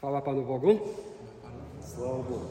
Chwała 0.00 0.22
Panu 0.22 0.42
Bogu. 0.42 0.78
Слава 1.80 2.22
Богу. 2.22 2.48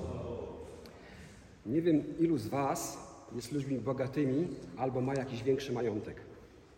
Nie 1.65 1.81
wiem, 1.81 2.03
ilu 2.19 2.38
z 2.38 2.48
Was 2.48 2.98
jest 3.35 3.52
ludźmi 3.52 3.80
bogatymi 3.80 4.47
albo 4.78 5.01
ma 5.01 5.13
jakiś 5.13 5.43
większy 5.43 5.71
majątek. 5.73 6.15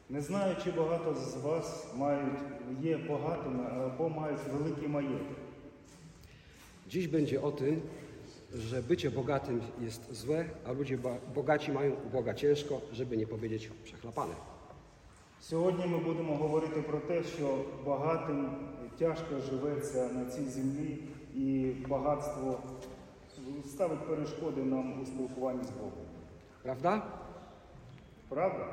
Не 0.09 0.21
знаю, 0.21 0.55
чи 0.63 0.71
багато 0.71 1.15
з 1.15 1.37
вас 1.37 1.93
мають, 1.97 2.39
є 2.81 2.97
багатими 2.97 3.63
або 3.65 4.09
мають 4.09 4.39
великий 4.53 4.87
маєток. 4.87 5.37
Dziś 6.89 7.07
będzie 7.07 7.41
o 7.41 7.51
tym, 7.51 7.81
że 8.53 8.81
bycie 8.83 9.11
bogatym 9.11 9.61
jest 9.81 10.13
złe, 10.13 10.45
a 10.65 10.71
ludzie 10.71 10.97
ba- 10.97 11.17
bogaci 11.35 11.71
mają 11.71 11.91
u 12.07 12.09
Boga 12.09 12.33
ciężko, 12.33 12.81
żeby 12.93 13.17
nie 13.17 13.27
powiedzieć 13.27 13.69
przechlapane. 13.83 14.33
Сьогодні 15.41 15.85
ми 15.85 15.97
будемо 15.97 16.35
говорити 16.37 16.81
про 16.81 16.99
те, 16.99 17.23
що 17.23 17.65
багатим 17.85 18.49
тяжко 18.99 19.39
живеться 19.49 20.09
на 20.13 20.25
цій 20.25 20.43
землі, 20.49 20.97
і 21.35 21.71
багатство 21.89 22.59
ставить 23.65 23.99
перешкоди 24.07 24.61
нам 24.63 25.01
у 25.01 25.05
спілкуванні 25.05 25.63
з 25.63 25.69
Богом. 25.69 25.91
Prawda? 26.65 27.01
Правда? 28.29 28.65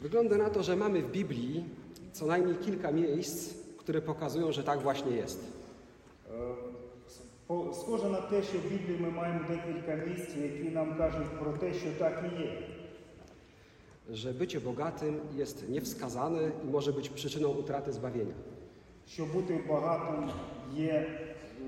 Wygląda 0.00 0.36
na 0.36 0.50
to, 0.50 0.62
że 0.62 0.76
mamy 0.76 1.02
w 1.02 1.10
Biblii 1.10 1.64
co 2.12 2.26
najmniej 2.26 2.56
kilka 2.56 2.90
miejsc, 2.92 3.54
które 3.76 4.02
pokazują, 4.02 4.52
że 4.52 4.62
tak 4.64 4.80
właśnie 4.80 5.10
jest. 5.16 5.40
Е, 6.30 6.54
по- 7.46 7.72
Схоже 7.74 8.08
на 8.08 8.20
те, 8.20 8.42
що 8.42 8.58
в 8.58 8.62
Біблії 8.62 8.98
ми 9.00 9.10
маємо 9.10 9.40
декілька 9.48 9.94
місць, 9.94 10.36
які 10.36 10.70
нам 10.74 10.96
кажуть 10.98 11.28
про 11.40 11.52
те, 11.52 11.74
що 11.74 11.88
так 11.98 12.24
і 12.32 12.42
є. 12.42 12.52
Że 14.10 14.34
bycie 14.34 14.60
bogatym 14.60 15.20
jest 15.36 15.68
niewskazane 15.68 16.50
i 16.64 16.70
może 16.70 16.92
być 16.92 17.08
przyczyną 17.08 17.48
utraty 17.48 17.92
zbawienia. 17.92 18.34
що 19.06 19.26
бути 19.26 19.60
багатим 19.68 20.30
є, 20.74 21.20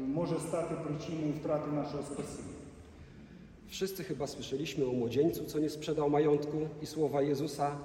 може 0.06 0.40
стати 0.40 0.74
причиною 0.74 1.32
втрати 1.40 1.70
нашого 1.70 2.02
спасіння. 2.02 2.54
Wszyscy 3.68 4.04
chyba 4.04 4.26
słyszeliśmy 4.26 4.86
o 4.86 4.92
młodzieńcu, 4.92 5.44
co 5.44 5.58
nie 5.58 5.70
sprzedał 5.70 6.10
majątku 6.10 6.58
i 6.82 6.86
słowa 6.86 7.22
Jezusa, 7.22 7.76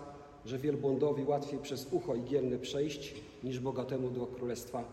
że 0.45 0.57
wielbłądowi 0.57 1.23
łatwiej 1.23 1.59
przez 1.59 1.87
ucho 1.91 2.15
igielne 2.15 2.57
przejść, 2.57 3.15
niż 3.43 3.59
bogatemu 3.59 4.09
do 4.09 4.25
królestwa 4.25 4.83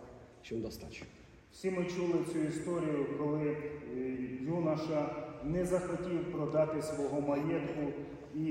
się 0.43 0.57
dostać. 0.61 1.03
Всі 1.53 1.71
ми 1.71 1.85
чули 1.85 2.19
цю 2.33 2.39
історію, 2.39 3.07
коли 3.19 3.49
е, 3.49 3.57
юноша 4.43 5.11
не 5.45 5.67
захотів 5.67 6.33
продати 6.33 6.83
свого 6.83 7.21
маєтку, 7.21 7.83
і 8.37 8.47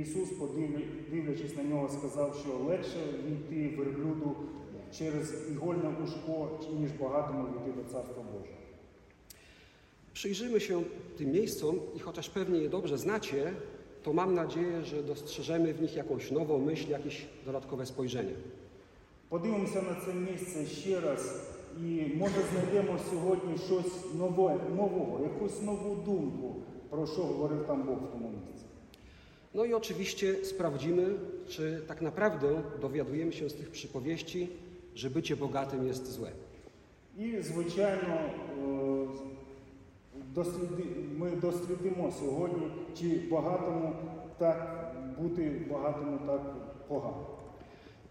Ісус, 0.00 0.28
подивлю- 0.30 0.86
дивлячись 1.10 1.56
на 1.56 1.62
нього, 1.62 1.88
сказав, 1.88 2.36
що 2.44 2.64
легше 2.68 2.98
війти 3.26 3.76
верблюду 3.76 4.36
через 4.98 5.34
ігольне 5.52 5.94
ушко, 6.04 6.58
ніж 6.80 6.90
багатому 7.00 7.42
війти 7.44 7.72
до 7.78 7.92
Царства 7.92 8.22
Божого. 8.22 8.56
Przyjrzymy 10.12 10.60
się 10.60 10.82
tym 11.18 11.32
miejscom 11.32 11.76
i 11.96 11.98
chociaż 11.98 12.28
pewnie 12.28 12.58
je 12.58 12.68
dobrze 12.68 12.98
znacie, 12.98 13.52
to 14.02 14.12
mam 14.12 14.34
nadzieję, 14.34 14.84
że 14.84 15.02
dostrzeżemy 15.02 15.74
w 15.74 15.82
nich 15.82 15.96
jakąś 15.96 16.30
nową 16.30 16.58
myśl, 16.58 16.90
jakieś 16.90 17.26
dodatkowe 17.46 17.86
spojrzenie. 17.86 18.34
Подивимося 19.28 19.82
на 19.82 19.94
це 20.06 20.14
місце 20.14 20.66
ще 20.66 21.00
раз 21.00 21.50
і 21.80 22.02
може 22.16 22.34
знайдемо 22.52 22.98
сьогодні 23.10 23.58
щось 23.58 24.14
нове, 24.18 24.56
нового, 24.76 25.20
якусь 25.24 25.62
нову 25.62 25.94
думку, 26.04 26.56
про 26.90 27.06
що 27.06 27.22
говорив 27.22 27.64
там 27.66 27.82
Бог 27.82 27.96
в 27.96 28.12
тому 28.12 28.28
місці. 28.28 28.63
No 29.54 29.64
i 29.64 29.74
oczywiście 29.74 30.44
sprawdzimy, 30.44 31.14
czy 31.48 31.82
tak 31.86 32.02
naprawdę 32.02 32.62
dowiadujemy 32.80 33.32
się 33.32 33.50
z 33.50 33.54
tych 33.54 33.70
przypowieści, 33.70 34.48
że 34.94 35.10
bycie 35.10 35.36
bogatym 35.36 35.86
jest 35.86 36.12
złe. 36.12 36.30
І, 37.18 37.40
звичайно, 37.40 38.14
е, 38.14 39.08
досліди, 40.34 40.84
ми 41.18 41.30
дослідимо 41.30 42.12
сьогодні, 42.20 42.70
чи 42.98 43.28
багатому 43.30 43.92
так 44.38 44.90
бути 45.18 45.66
багатому 45.70 46.18
так 46.26 46.40
погано. 46.88 47.26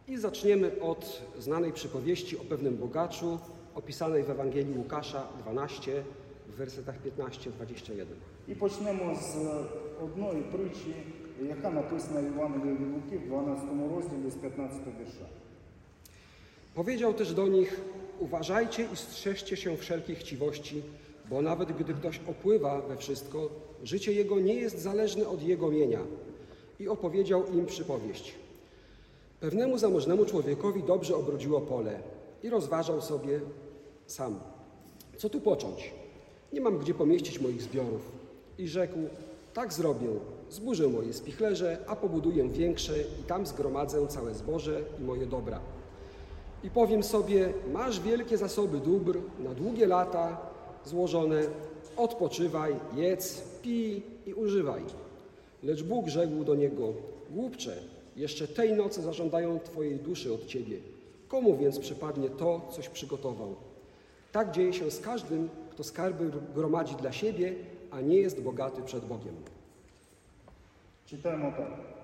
I 0.07 0.17
zaczniemy 0.17 0.71
od 0.81 1.21
znanej 1.39 1.73
przypowieści 1.73 2.37
o 2.37 2.43
pewnym 2.43 2.77
bogaczu, 2.77 3.39
opisanej 3.75 4.23
w 4.23 4.29
Ewangelii 4.29 4.77
Łukasza 4.77 5.23
12, 5.43 6.03
w 6.53 6.55
wersetach 6.57 6.95
15-21. 7.17 8.05
І 8.47 8.55
почнемо 8.55 9.15
з 9.15 9.35
одної 10.03 10.41
притчі, 10.41 10.93
яка 11.47 11.69
написана 11.69 12.21
в 12.21 12.23
Євангелії 12.23 12.73
від 12.73 12.93
Луки 12.93 13.17
в 13.17 13.27
12 13.27 13.65
розділі 13.95 14.31
з 14.31 14.35
15 14.35 14.79
вірша. 14.99 15.25
Powiedział 16.73 17.13
też 17.13 17.33
do 17.33 17.47
nich: 17.47 17.81
Uważajcie 18.19 18.87
i 18.93 18.95
strzeżcie 18.95 19.57
się 19.57 19.77
wszelkich 19.77 20.17
chciwości, 20.19 20.81
bo 21.29 21.41
nawet 21.41 21.71
gdy 21.71 21.93
ktoś 21.93 22.19
opływa 22.27 22.81
we 22.81 22.97
wszystko, 22.97 23.49
życie 23.83 24.13
jego 24.13 24.39
nie 24.39 24.53
jest 24.53 24.79
zależne 24.79 25.27
od 25.27 25.43
jego 25.43 25.71
mienia. 25.71 25.99
I 26.79 26.87
opowiedział 26.87 27.53
im 27.53 27.65
przypowieść. 27.65 28.33
Pewnemu 29.39 29.77
zamożnemu 29.77 30.25
człowiekowi 30.25 30.83
dobrze 30.83 31.15
obrodziło 31.15 31.61
pole 31.61 31.99
i 32.43 32.49
rozważał 32.49 33.01
sobie 33.01 33.39
sam: 34.07 34.39
Co 35.17 35.29
tu 35.29 35.41
począć? 35.41 35.93
Nie 36.53 36.61
mam 36.61 36.77
gdzie 36.77 36.93
pomieścić 36.93 37.39
moich 37.39 37.61
zbiorów. 37.61 38.01
I 38.57 38.67
rzekł: 38.67 38.97
Tak 39.53 39.73
zrobię. 39.73 40.07
Zburzę 40.50 40.88
moje 40.88 41.12
spichlerze, 41.12 41.78
a 41.86 41.96
pobuduję 41.96 42.48
większe 42.48 42.92
i 43.00 43.24
tam 43.26 43.46
zgromadzę 43.46 44.08
całe 44.08 44.34
zboże 44.34 44.80
i 45.00 45.02
moje 45.02 45.26
dobra. 45.26 45.60
I 46.64 46.70
powiem 46.70 47.02
sobie, 47.02 47.52
masz 47.72 48.00
wielkie 48.00 48.38
zasoby 48.38 48.78
dóbr 48.78 49.18
na 49.38 49.54
długie 49.54 49.86
lata 49.86 50.50
złożone, 50.84 51.42
odpoczywaj, 51.96 52.74
jedz, 52.96 53.40
pij 53.62 54.02
i 54.26 54.34
używaj. 54.34 54.82
Lecz 55.62 55.82
Bóg 55.82 56.08
rzekł 56.08 56.44
do 56.44 56.54
niego, 56.54 56.92
głupcze, 57.30 57.76
jeszcze 58.16 58.48
tej 58.48 58.72
nocy 58.72 59.02
zażądają 59.02 59.60
twojej 59.60 59.96
duszy 59.96 60.34
od 60.34 60.46
ciebie. 60.46 60.76
Komu 61.28 61.56
więc 61.56 61.78
przypadnie 61.78 62.30
to, 62.30 62.60
coś 62.70 62.88
przygotował? 62.88 63.54
Tak 64.32 64.50
dzieje 64.50 64.72
się 64.72 64.90
z 64.90 65.00
każdym, 65.00 65.48
kto 65.70 65.84
skarby 65.84 66.30
gromadzi 66.54 66.94
dla 66.94 67.12
siebie, 67.12 67.54
a 67.90 68.00
nie 68.00 68.16
jest 68.16 68.40
bogaty 68.40 68.82
przed 68.82 69.04
Bogiem. 69.04 69.34
Читаємо 71.10 71.52
так. 71.56 71.94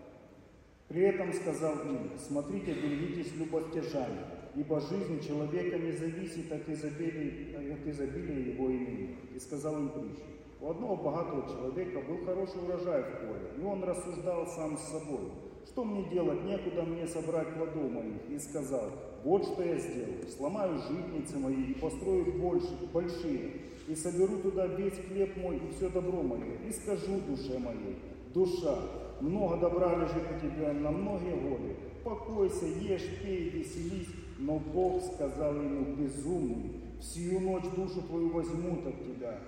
При 0.89 1.03
этом 1.03 1.33
сказал 1.33 1.75
им, 1.87 2.11
смотрите, 2.19 2.75
берегитесь 2.75 3.33
любостяжания, 3.37 4.27
ибо 4.57 4.81
жизнь 4.81 5.21
человека 5.27 5.79
не 5.79 5.93
зависит 5.93 6.53
от 6.53 6.69
изобилия, 6.69 7.75
от 7.75 7.87
изобилия 7.87 8.55
его 8.55 8.69
имени. 8.69 9.17
И 9.37 9.39
сказал 9.39 9.77
им 9.79 9.89
притчу. 9.89 10.25
У 10.61 10.71
одного 10.71 10.97
богатого 10.97 11.49
человека 11.49 12.01
был 12.01 12.25
хороший 12.27 12.63
урожай 12.63 13.03
в 13.03 13.21
поле, 13.21 13.51
и 13.57 13.63
он 13.63 13.85
рассуждал 13.85 14.47
сам 14.47 14.77
с 14.77 14.83
собой. 14.91 15.31
Что 15.67 15.85
мне 15.85 16.05
делать, 16.11 16.45
некуда 16.45 16.83
мне 16.83 17.07
собрать 17.07 17.55
плодов 17.55 17.91
моих. 17.91 18.29
И 18.29 18.39
сказал, 18.39 18.91
вот 19.25 19.45
что 19.45 19.63
я 19.63 19.79
сделаю, 19.79 20.29
сломаю 20.29 20.79
житницы 20.79 21.39
мои 21.39 21.71
и 21.71 21.75
построю 21.75 22.33
больше, 22.33 22.77
большие, 22.93 23.53
и 23.87 23.95
соберу 23.95 24.39
туда 24.39 24.67
весь 24.67 24.99
хлеб 25.09 25.37
мой 25.37 25.57
и 25.57 25.75
все 25.75 25.89
добро 25.89 26.23
мое, 26.23 26.59
и 26.69 26.73
скажу 26.73 27.21
душе 27.29 27.59
моей, 27.59 27.97
душа, 28.35 28.79
много 29.21 29.57
добра 29.57 29.97
лежит 29.97 30.25
у 30.37 30.41
тебя 30.41 30.73
на 30.73 30.91
многие 30.91 31.37
годы. 31.37 31.77
Покойся, 32.05 32.67
ешь, 32.67 33.21
пей, 33.23 33.51
веселись. 33.51 34.09
Но 34.39 34.59
Бог 34.59 35.03
сказал 35.03 35.55
ему, 35.55 35.97
безумный, 35.97 36.81
всю 37.01 37.41
ночь 37.41 37.69
душу 37.77 38.01
твою 38.03 38.31
возьмут 38.31 38.87
от 38.87 39.05
тебя. 39.05 39.39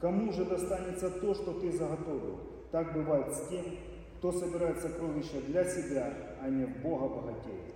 Кому 0.00 0.32
же 0.32 0.44
достанется 0.44 1.10
то, 1.10 1.34
что 1.34 1.52
ты 1.60 1.72
заготовил? 1.72 2.40
Так 2.70 2.92
бывает 2.92 3.32
с 3.32 3.48
тем, 3.48 3.64
кто 4.18 4.32
собирает 4.32 4.80
сокровища 4.82 5.40
для 5.48 5.64
себя, 5.64 6.12
а 6.42 6.50
не 6.50 6.66
в 6.66 6.82
Бога 6.82 7.08
богатеет. 7.08 7.74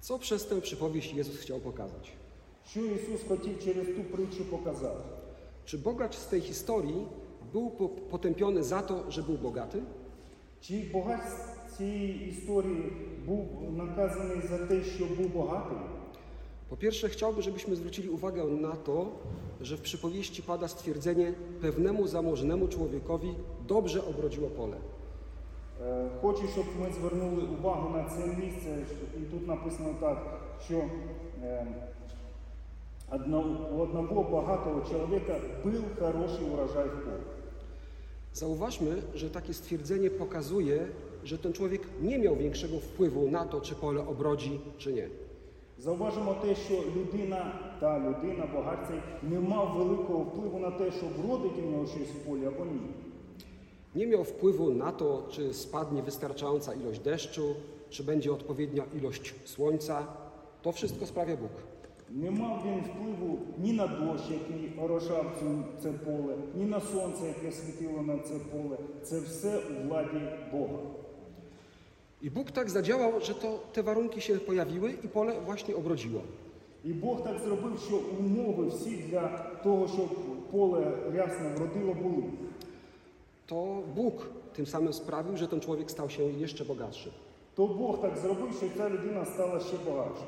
Co 0.00 0.18
przez 0.18 0.46
tę 0.46 0.60
przypowieść 0.60 1.14
Jezus 1.14 1.36
chciał 1.36 1.60
pokazać? 1.60 2.12
Що 2.66 2.80
Ісус 2.80 3.20
хотів 3.28 3.64
через 3.64 3.86
ту 3.86 4.04
притчу 4.04 4.44
показати? 4.44 5.02
Czy 5.64 5.78
bogacz 5.78 6.14
z 6.14 6.26
tej 6.26 6.40
historii 6.40 7.06
był 7.53 7.69
po- 7.69 7.89
potępiony 7.89 8.63
za 8.63 8.81
to, 8.81 9.11
że 9.11 9.23
był 9.23 9.37
bogaty? 9.37 9.81
Чи 10.61 10.89
богач 10.93 11.21
з 11.69 11.77
цієї 11.77 12.29
історії 12.29 12.93
був 13.25 13.45
наказаний 13.77 14.41
за 14.49 14.57
те, 14.57 14.83
що 14.83 15.05
був 15.05 15.35
багатий? 15.35 15.77
Po 16.69 16.77
pierwsze, 16.77 17.09
chciałbym, 17.09 17.41
żebyśmy 17.41 17.75
zwrócili 17.75 18.09
uwagę 18.09 18.43
na 18.45 18.71
to, 18.71 19.05
że 19.61 19.77
w 19.77 19.81
przypowieści 19.81 20.43
pada 20.43 20.67
stwierdzenie 20.67 21.33
pewnemu 21.61 22.07
zamożnemu 22.07 22.67
człowiekowi 22.67 23.33
dobrze 23.67 24.05
obrodziło 24.05 24.49
pole. 24.49 24.77
Е, 25.81 26.09
Хочу, 26.21 26.47
щоб 26.47 26.65
ми 26.81 26.91
звернули 26.93 27.43
увагу 27.59 27.89
на 27.97 28.03
це 28.09 28.27
місце, 28.27 28.69
що- 28.87 29.19
і 29.19 29.23
тут 29.31 29.47
написано 29.47 29.95
так, 29.99 30.39
що 30.65 30.77
е, 31.43 31.65
одно- 33.11 33.69
у 33.75 33.79
одного 33.79 34.23
багатого 34.23 34.81
чоловіка 34.91 35.35
був 35.63 35.73
хороший 35.99 36.45
урожай 36.53 36.87
в 36.87 36.91
полі. 37.05 37.23
Zauważmy, 38.35 39.01
że 39.15 39.29
takie 39.29 39.53
stwierdzenie 39.53 40.09
pokazuje, 40.09 40.87
że 41.23 41.37
ten 41.37 41.53
człowiek 41.53 41.81
nie 42.01 42.19
miał 42.19 42.35
większego 42.35 42.79
wpływu 42.79 43.31
na 43.31 43.45
to, 43.45 43.61
czy 43.61 43.75
pole 43.75 44.07
obrodzi, 44.07 44.59
czy 44.77 44.93
nie. 44.93 45.09
Зауважимо 45.79 46.33
те, 46.33 46.55
що 46.55 46.73
людина, 46.95 47.59
та 47.79 47.99
людина, 47.99 48.45
багатця, 48.53 48.93
не 49.23 49.39
мав 49.39 49.77
великого 49.77 50.19
впливу 50.19 50.59
на 50.59 50.71
те, 50.71 50.91
щоб 50.91 51.09
вродить 51.13 51.57
у 51.57 51.71
нього 51.71 51.87
щось 51.87 52.09
в 52.09 52.27
полі 52.27 52.45
або 52.45 52.65
ні. 52.65 52.79
Nie 53.95 54.07
miał 54.07 54.23
wpływu 54.23 54.73
na 54.73 54.91
to, 54.91 55.27
czy 55.29 55.53
spadnie 55.53 56.03
wystarczająca 56.03 56.73
ilość 56.73 56.99
deszczu, 56.99 57.55
czy 57.89 58.03
będzie 58.03 58.33
odpowiednia 58.33 58.83
ilość 58.97 59.35
słońca. 59.45 60.07
To 60.61 60.71
wszystko 60.71 61.05
sprawia 61.05 61.37
Bóg. 61.37 61.51
Не 62.09 62.31
мав 62.31 62.63
він 62.65 62.79
впливу 62.79 63.39
ні 63.57 63.73
на 63.73 63.87
дощ, 63.87 64.23
який 64.29 64.71
орошав 64.83 65.25
цю- 65.39 65.63
це 65.83 65.91
поле, 65.91 66.33
ні 66.55 66.65
на 66.65 66.81
сонце, 66.81 67.27
яке 67.27 67.51
світило 67.51 68.01
на 68.01 68.17
це 68.19 68.33
поле. 68.33 68.77
Це 69.03 69.19
все 69.19 69.57
у 69.57 69.87
владі 69.87 70.21
Бога. 70.51 70.79
I 72.23 72.29
Bóg 72.29 72.51
tak 72.51 72.69
zadziałał, 72.69 73.21
że 73.21 73.33
to 73.33 73.59
te 73.73 73.83
warunki 73.83 74.21
się 74.21 74.35
pojawiły 74.39 74.91
i 75.03 75.07
pole 75.07 75.41
właśnie 75.45 75.75
obrodziło. 75.75 76.21
І 76.85 76.93
Бог 76.93 77.23
так 77.23 77.39
зробив, 77.39 77.79
що 77.87 77.99
умови 78.19 78.67
всі 78.67 78.95
для 79.09 79.27
того, 79.63 79.87
щоб 79.87 80.09
поле 80.51 80.91
рясно 81.13 81.49
вродило, 81.55 81.93
були. 81.93 82.23
To 83.45 83.81
Bóg 83.95 84.13
tym 84.55 84.65
samym 84.65 84.93
sprawił, 84.93 85.37
że 85.37 85.47
ten 85.47 85.59
człowiek 85.59 85.91
stał 85.91 86.09
się 86.09 86.23
jeszcze 86.23 86.65
bogatszy. 86.65 87.11
То 87.55 87.67
Бог 87.67 88.01
так 88.01 88.17
зробив, 88.17 88.53
що 88.57 88.65
ця 88.77 88.89
людина 88.89 89.25
стала 89.25 89.59
ще 89.59 89.77
багатша. 89.89 90.25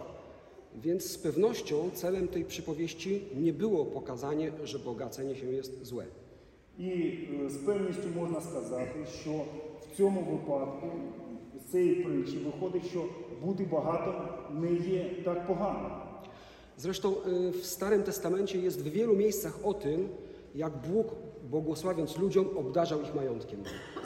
Więc 0.78 1.12
z 1.12 1.18
pewnością 1.18 1.90
celem 1.94 2.28
tej 2.28 2.46
przypowieści 2.46 3.22
nie 3.36 3.54
było 3.54 3.86
pokazanie, 3.86 4.52
że 4.64 4.80
bogacenie 4.80 5.36
się 5.36 5.46
jest 5.46 5.86
złe. 5.86 6.06
І 6.80 6.90
е, 7.46 7.50
з 7.50 7.58
певністю 7.58 8.08
можна 8.16 8.42
сказати, 8.42 9.06
що 9.22 9.32
в 9.82 9.98
цьому 9.98 10.22
випадку 10.22 10.88
з 11.68 11.72
цієї 11.72 11.96
притчі 11.96 12.38
виходить, 12.38 12.88
що 12.90 13.06
бути 13.42 13.66
багатим 13.72 14.14
не 14.62 14.72
є 14.74 15.10
так 15.26 15.48
погано. 15.48 16.04
Zresztą 16.78 17.16
y, 17.28 17.52
w 17.52 17.66
Starym 17.66 18.04
Testamencie 18.04 18.58
jest 18.58 18.82
w 18.82 18.88
wielu 18.92 19.16
miejscach 19.16 19.60
o 19.64 19.74
tym, 19.74 20.10
jak 20.56 20.74
Bóg, 20.88 21.08
błogosławiąc 21.50 22.18
ludziom, 22.18 22.46
obdarzał 22.58 23.02
ich 23.02 23.16
majątkiem. 23.16 23.60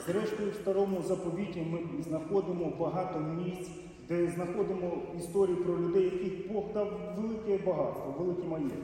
Зрештою, 0.06 0.50
в 0.50 0.54
старому 0.54 1.02
заповіті 1.02 1.60
ми 1.60 2.02
знаходимо 2.02 2.72
багато 2.80 3.18
місць, 3.20 3.70
де 4.12 4.30
знаходимо 4.30 4.92
історії 5.18 5.56
про 5.56 5.78
людей, 5.80 6.04
яких 6.04 6.52
Бог 6.52 6.64
дав 6.74 6.92
велике 7.18 7.64
багатство, 7.66 8.14
великі 8.18 8.42
маєтки. 8.42 8.76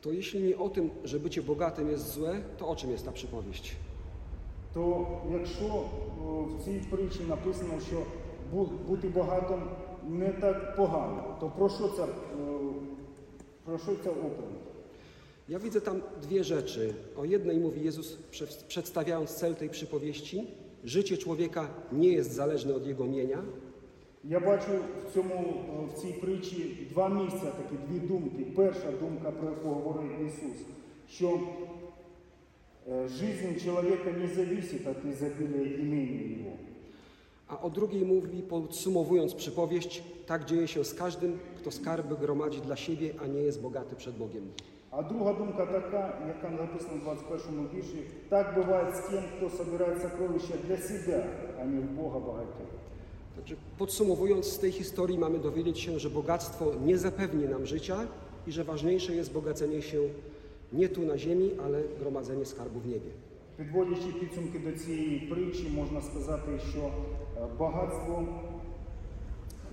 To 0.00 0.12
jeśli 0.12 0.42
nie 0.42 0.58
o 0.58 0.68
tym, 0.68 0.90
że 1.04 1.20
bycie 1.20 1.42
bogatym 1.42 1.90
jest 1.90 2.12
złe, 2.12 2.40
to 2.58 2.68
o 2.68 2.76
czym 2.76 2.90
jest 2.90 3.04
ta 3.04 3.12
przypowieść? 3.12 3.76
То 4.74 5.06
якщо 5.32 5.64
о, 5.64 5.84
в 6.42 6.64
цій 6.64 6.80
притчі 6.90 7.20
написано, 7.28 7.72
що 7.88 8.02
бу- 8.52 8.70
бути 8.88 9.08
багатим 9.08 9.60
не 10.08 10.28
так 10.28 10.76
погано, 10.76 11.36
то 11.40 11.48
про 11.50 11.68
що 11.68 11.88
ця, 11.88 12.04
е, 12.04 12.08
про 13.64 13.78
що 13.78 13.92
ця 14.04 14.10
оповідь? 14.10 14.62
Ja 15.48 15.58
widzę 15.58 15.80
tam 15.80 16.00
dwie 16.22 16.44
rzeczy. 16.44 16.94
O 17.16 17.24
jednej 17.24 17.58
mówi 17.58 17.80
Jezus, 17.84 18.18
prze- 18.30 18.66
przedstawiając 18.68 19.30
cel 19.30 19.54
tej 19.54 19.68
przypowieści. 19.68 20.46
Życie 20.84 21.16
człowieka 21.18 21.68
nie 21.92 22.08
jest 22.08 22.32
zależne 22.32 22.74
od 22.74 22.86
jego 22.86 23.04
mienia, 23.04 23.42
Я 24.26 24.40
бачу 24.40 24.70
в 25.08 25.14
цьому 25.14 25.34
е, 25.34 25.94
в 25.94 26.00
цій 26.00 26.12
притчі 26.12 26.88
два 26.90 27.08
місця, 27.08 27.46
такі 27.46 27.76
дві 27.88 28.00
думки. 28.08 28.46
Перша 28.56 28.90
думка, 29.00 29.30
про 29.30 29.50
яку 29.50 29.68
говорив 29.68 30.26
Ісус, 30.26 30.66
що 31.08 31.40
е, 32.88 33.08
жизнь 33.08 33.64
чоловіка 33.64 34.10
не 34.10 34.28
зависит 34.28 34.86
от 34.86 35.04
изобилия 35.04 35.80
имения 35.80 36.38
его. 36.38 36.52
a 37.52 37.60
o 37.60 37.70
drugiej 37.70 38.04
mówi, 38.04 38.42
podsumowując 38.42 39.34
przypowieść, 39.34 40.02
tak 40.26 40.44
dzieje 40.44 40.68
się 40.68 40.84
z 40.84 40.94
każdym, 40.94 41.38
kto 41.56 41.70
skarby 41.70 42.16
gromadzi 42.16 42.60
dla 42.60 42.76
siebie, 42.76 43.14
a 43.22 43.26
nie 43.26 43.40
jest 43.40 43.60
bogaty 43.62 43.96
przed 43.96 44.16
Bogiem. 44.16 44.52
А 44.90 45.02
друга 45.02 45.34
думка 45.34 45.66
така, 45.66 46.18
яка 46.28 46.50
написана 46.50 46.94
в 46.94 47.04
21 47.04 47.68
вірші, 47.74 48.02
так 48.28 48.54
буває 48.54 48.94
з 48.94 49.00
тим, 49.00 49.22
хто 49.36 49.64
збирає 49.64 50.00
сокровища 50.00 50.54
для 50.68 50.76
себе, 50.76 51.26
а 51.60 51.64
не 51.64 51.80
в 51.80 51.84
Бога 51.84 52.18
багатьох. 52.18 52.75
Także 53.36 53.54
podsumowując, 53.78 54.46
z 54.46 54.58
tej 54.58 54.72
historii 54.72 55.18
mamy 55.18 55.38
dowiedzieć 55.38 55.80
się, 55.80 55.98
że 55.98 56.10
bogactwo 56.10 56.72
nie 56.84 56.98
zapewni 56.98 57.44
nam 57.48 57.66
życia 57.66 57.96
i 58.46 58.52
że 58.52 58.64
ważniejsze 58.64 59.14
jest 59.14 59.32
bogacenie 59.32 59.82
się 59.82 59.98
nie 60.72 60.88
tu 60.88 61.02
na 61.02 61.18
ziemi, 61.18 61.50
ale 61.64 61.82
gromadzenie 62.00 62.44
skarbu 62.44 62.80
w 62.80 62.86
niebie. 62.86 63.10
Підводячи 63.56 64.12
підсумки 64.20 64.58
до 64.58 64.72
цієї 64.72 65.18
притчі, 65.20 65.68
можна 65.74 66.00
сказати, 66.02 66.50
що 66.70 66.80
е, 66.80 66.90
багатство 67.58 68.24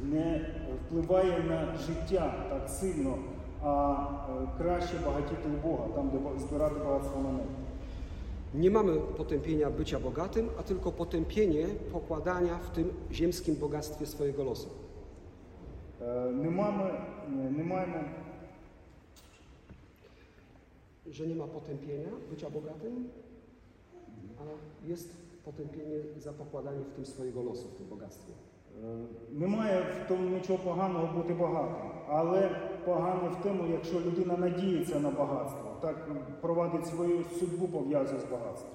не 0.04 0.46
впливає 0.88 1.44
на 1.44 1.78
життя 1.78 2.46
так 2.50 2.70
сильно, 2.70 3.18
а 3.64 3.96
е, 4.44 4.48
краще 4.58 4.94
багатіти 5.06 5.42
у 5.58 5.68
Бога, 5.68 5.84
там, 5.96 6.10
де 6.10 6.18
ба- 6.18 6.40
збирати 6.40 6.76
багатство 6.80 7.22
на 7.22 7.32
небі. 7.32 7.50
Nie 8.55 8.71
mamy 8.71 9.01
potępienia 9.17 9.71
bycia 9.71 10.01
bogatym, 10.01 10.49
a 10.59 10.63
tylko 10.63 10.93
potępienie 10.93 11.67
pokładania 11.93 12.59
w 12.59 12.71
tym 12.71 12.93
ziemskim 13.13 13.57
bogactwie 13.57 14.07
swojego 14.07 14.45
losu. 14.45 14.69
E, 16.01 16.33
nie 16.35 16.51
mamy, 16.51 16.91
nie 17.57 17.65
mamy. 17.65 18.05
Że 21.07 21.27
nie 21.27 21.35
ma 21.35 21.47
potępienia 21.47 22.09
bycia 22.31 22.51
bogatym, 22.51 23.09
ale 24.41 24.51
jest 24.87 25.17
potępienie 25.45 25.97
za 26.19 26.33
pokładanie 26.33 26.81
w 26.85 26.93
tym 26.93 27.07
swojego 27.07 27.43
losu, 27.43 27.69
w 27.69 27.75
tym 27.75 27.87
bogactwie. 27.87 28.33
Е, 28.83 28.87
Немає 29.33 29.83
в 29.83 30.09
тому 30.09 30.29
нічого 30.31 30.59
поганого 30.59 31.09
бути 31.17 31.35
багатим, 31.35 31.91
але 32.09 32.51
погано 32.85 33.37
в 33.41 33.43
тому, 33.43 33.65
якщо 33.73 34.01
людина 34.01 34.37
надіється 34.37 35.01
на 35.01 35.11
багатство, 35.11 35.71
так 35.81 35.97
провадить 36.41 36.87
свою 36.87 37.25
судьбу 37.39 37.69
пов'язує 37.69 38.21
з 38.21 38.25
багатством. 38.25 38.71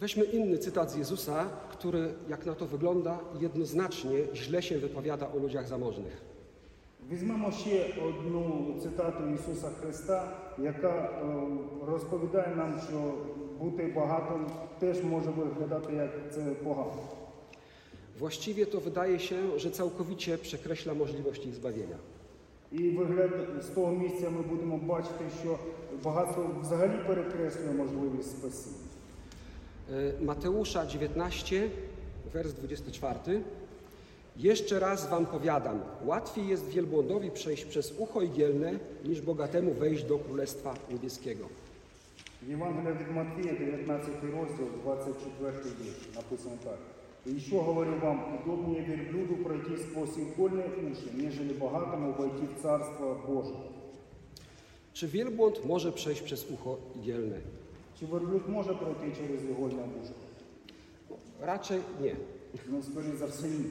Weźmy 0.00 0.24
inny 0.24 0.58
cytat 0.58 0.90
z 0.90 0.96
Jezusa, 0.96 1.46
który, 1.72 2.14
jak 2.28 2.46
na 2.46 2.54
to 2.54 2.66
wygląda, 2.66 3.18
jednoznacznie 3.40 4.18
źle 4.34 4.62
się 4.62 4.78
wypowiada 4.78 5.26
o 5.32 5.38
ludziach 5.38 5.68
zamożnych. 5.68 6.22
Візьмемо 7.10 7.50
ще 7.52 7.86
одну 8.08 8.74
цитату 8.82 9.28
Ісуса 9.34 9.68
Христа, 9.80 10.28
яка 10.58 10.88
е, 10.88 11.10
розповідає 11.86 12.56
нам, 12.56 12.80
що 12.88 13.14
бути 13.60 13.92
багатим 13.96 14.46
теж 14.78 15.04
може 15.04 15.30
виглядати 15.30 15.94
як 15.94 16.10
це 16.34 16.40
погано. 16.40 16.92
Właściwie 18.21 18.65
to 18.65 18.79
wydaje 18.79 19.19
się, 19.19 19.59
że 19.59 19.71
całkowicie 19.71 20.37
przekreśla 20.37 20.93
możliwość 20.93 21.45
ich 21.45 21.55
zbawienia. 21.55 21.97
І 22.71 22.89
вигляд 22.89 23.31
з 23.61 23.67
того 23.67 23.91
місця 23.91 24.29
ми 24.29 24.41
будемо 24.41 24.77
бачити, 24.77 25.25
що 25.41 25.59
багатство 26.03 26.55
взагалі 26.61 26.99
перекреслює 27.07 27.71
можливість 27.71 28.31
спасіння. 28.37 28.77
E, 29.91 30.13
Mateusza 30.21 30.85
19, 30.85 31.69
wers 32.33 32.53
24. 32.53 33.41
Jeszcze 34.37 34.79
raz 34.79 35.09
wam 35.09 35.25
powiadam, 35.25 35.79
łatwiej 36.05 36.47
jest 36.47 36.67
wielbłądowi 36.67 37.31
przejść 37.31 37.65
przez 37.65 37.93
ucho 37.97 38.21
igielne, 38.21 38.79
niż 39.05 39.21
bogatemu 39.21 39.73
wejść 39.73 40.03
do 40.03 40.17
Królestwa 40.19 40.75
Niebieskiego. 40.91 41.45
Євангелія 42.47 42.91
від 42.91 43.11
Матвія, 43.15 43.53
19 43.53 44.09
розділ, 44.23 44.67
24 44.83 45.51
вірш, 45.81 46.15
написано 46.15 46.55
так. 46.63 46.77
І 47.25 47.39
що 47.39 47.61
говорю 47.61 47.93
вам, 48.03 48.39
удобніше 48.45 48.81
верблюду 48.81 49.43
пройти 49.43 49.77
сквозь 49.77 50.17
игольные 50.17 50.91
уши, 50.91 51.09
нежели 51.13 51.53
богатому 51.53 52.13
войти 52.17 52.45
в 52.45 52.61
Царство 52.61 53.17
Боже. 53.27 53.53
Czy 54.93 55.07
wielbłąd 55.07 55.65
może 55.65 55.91
przejść 55.91 56.21
przez 56.21 56.51
ucho 56.51 56.77
igielne? 56.95 57.37
Чи 57.99 58.05
верблюд 58.05 58.49
може 58.49 58.73
пройти 58.73 59.15
через 59.17 59.43
игольне 59.43 59.83
ушко? 60.01 60.13
Raczej 61.41 61.79
nie. 62.01 62.15
Ну, 62.69 62.83
скоріше 62.91 63.17
за 63.17 63.25
все, 63.25 63.47
ні. 63.47 63.65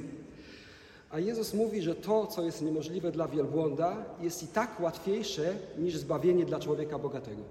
A 1.10 1.18
Jezus 1.18 1.54
mówi, 1.54 1.82
że 1.82 1.94
to, 1.94 2.26
co 2.26 2.42
jest 2.42 2.62
niemożliwe 2.62 3.12
dla 3.12 3.28
wielbłąda, 3.28 4.04
jest 4.22 4.42
i 4.42 4.46
tak 4.46 4.80
łatwiejsze 4.80 5.54
niż 5.78 5.96
zbawienie 5.96 6.44
dla 6.44 6.60
człowieka 6.60 6.98
bogatego. 6.98 7.42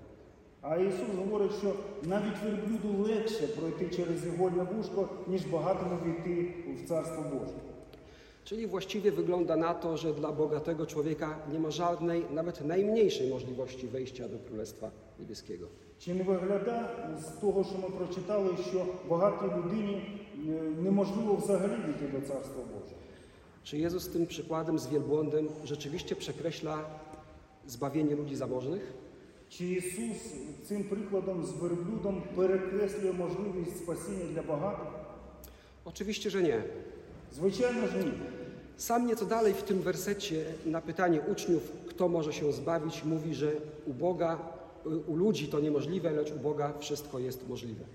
А 0.61 0.77
Ісус 0.77 1.15
говорить, 1.17 1.51
що 1.59 1.73
навіть 2.03 2.43
верблюду 2.43 3.03
легше 3.03 3.47
пройти 3.47 3.95
через 3.95 4.25
игольне 4.25 4.63
вушко, 4.63 5.09
ніж 5.27 5.45
багатому 5.45 5.97
війти 6.05 6.53
в 6.83 6.87
Царство 6.87 7.23
Боже. 7.33 7.53
Czyli 8.43 8.67
właściwie 8.67 9.11
wygląda 9.11 9.55
na 9.55 9.73
to, 9.73 9.97
że 9.97 10.13
dla 10.13 10.31
bogatego 10.31 10.85
człowieka 10.85 11.39
nie 11.51 11.59
ma 11.59 11.71
żadnej, 11.71 12.25
nawet 12.33 12.65
najmniejszej 12.65 13.29
możliwości 13.29 13.87
wejścia 13.87 14.27
do 14.27 14.37
Królestwa 14.39 14.91
Niebieskiego. 15.19 15.67
Чи 15.99 16.13
не 16.13 16.23
виглядає 16.23 16.87
з 17.19 17.41
того, 17.41 17.63
що 17.63 17.73
ми 17.77 17.89
прочитали, 17.89 18.49
що 18.69 18.85
багатій 19.09 19.55
людині 19.57 19.95
е, 19.95 20.49
неможливо 20.83 21.35
взагалі 21.35 21.73
війти 21.87 22.17
до 22.19 22.27
Царства 22.27 22.63
Божого? 22.63 23.01
Czy 23.63 23.77
Jezus 23.77 24.07
tym 24.07 24.27
przykładem 24.27 24.79
z 24.79 24.87
wielbłądem 24.87 25.49
rzeczywiście 25.63 26.15
przekreśla 26.15 26.77
zbawienie 27.67 28.15
ludzi 28.15 28.35
zamożnych? 28.35 28.93
Чи 29.49 29.65
Ісус 29.65 30.17
цим 30.67 30.83
прикладом 30.83 31.45
з 31.45 31.51
верблюдом 31.61 32.23
перекреслює 32.35 33.11
можливість 33.11 33.77
спасіння 33.77 34.25
для 34.33 34.41
багатих? 34.41 34.87
Oczywiście, 35.85 36.29
że 36.29 36.41
nie. 36.41 36.63
Звичайно 37.35 37.87
ж 37.87 37.93
ні. 38.05 38.11
Sam 38.77 39.07
nieco 39.07 39.25
dalej 39.25 39.53
w 39.53 39.63
tym 39.63 39.79
wersecie 39.81 40.45
na 40.65 40.81
pytanie 40.81 41.21
uczniów, 41.31 41.71
kto 41.89 42.07
może 42.09 42.33
się 42.33 42.51
zbawić, 42.51 43.03
mówi, 43.03 43.35
że 43.35 43.51
u 43.87 43.93
Boga, 43.93 44.37
u 45.07 45.15
ludzi 45.15 45.47
to 45.47 45.59
niemożliwe, 45.59 46.11
lecz 46.11 46.31
u 46.31 46.39
Boga 46.39 46.73
wszystko 46.79 47.19
jest 47.19 47.49
możliwe. 47.49 47.85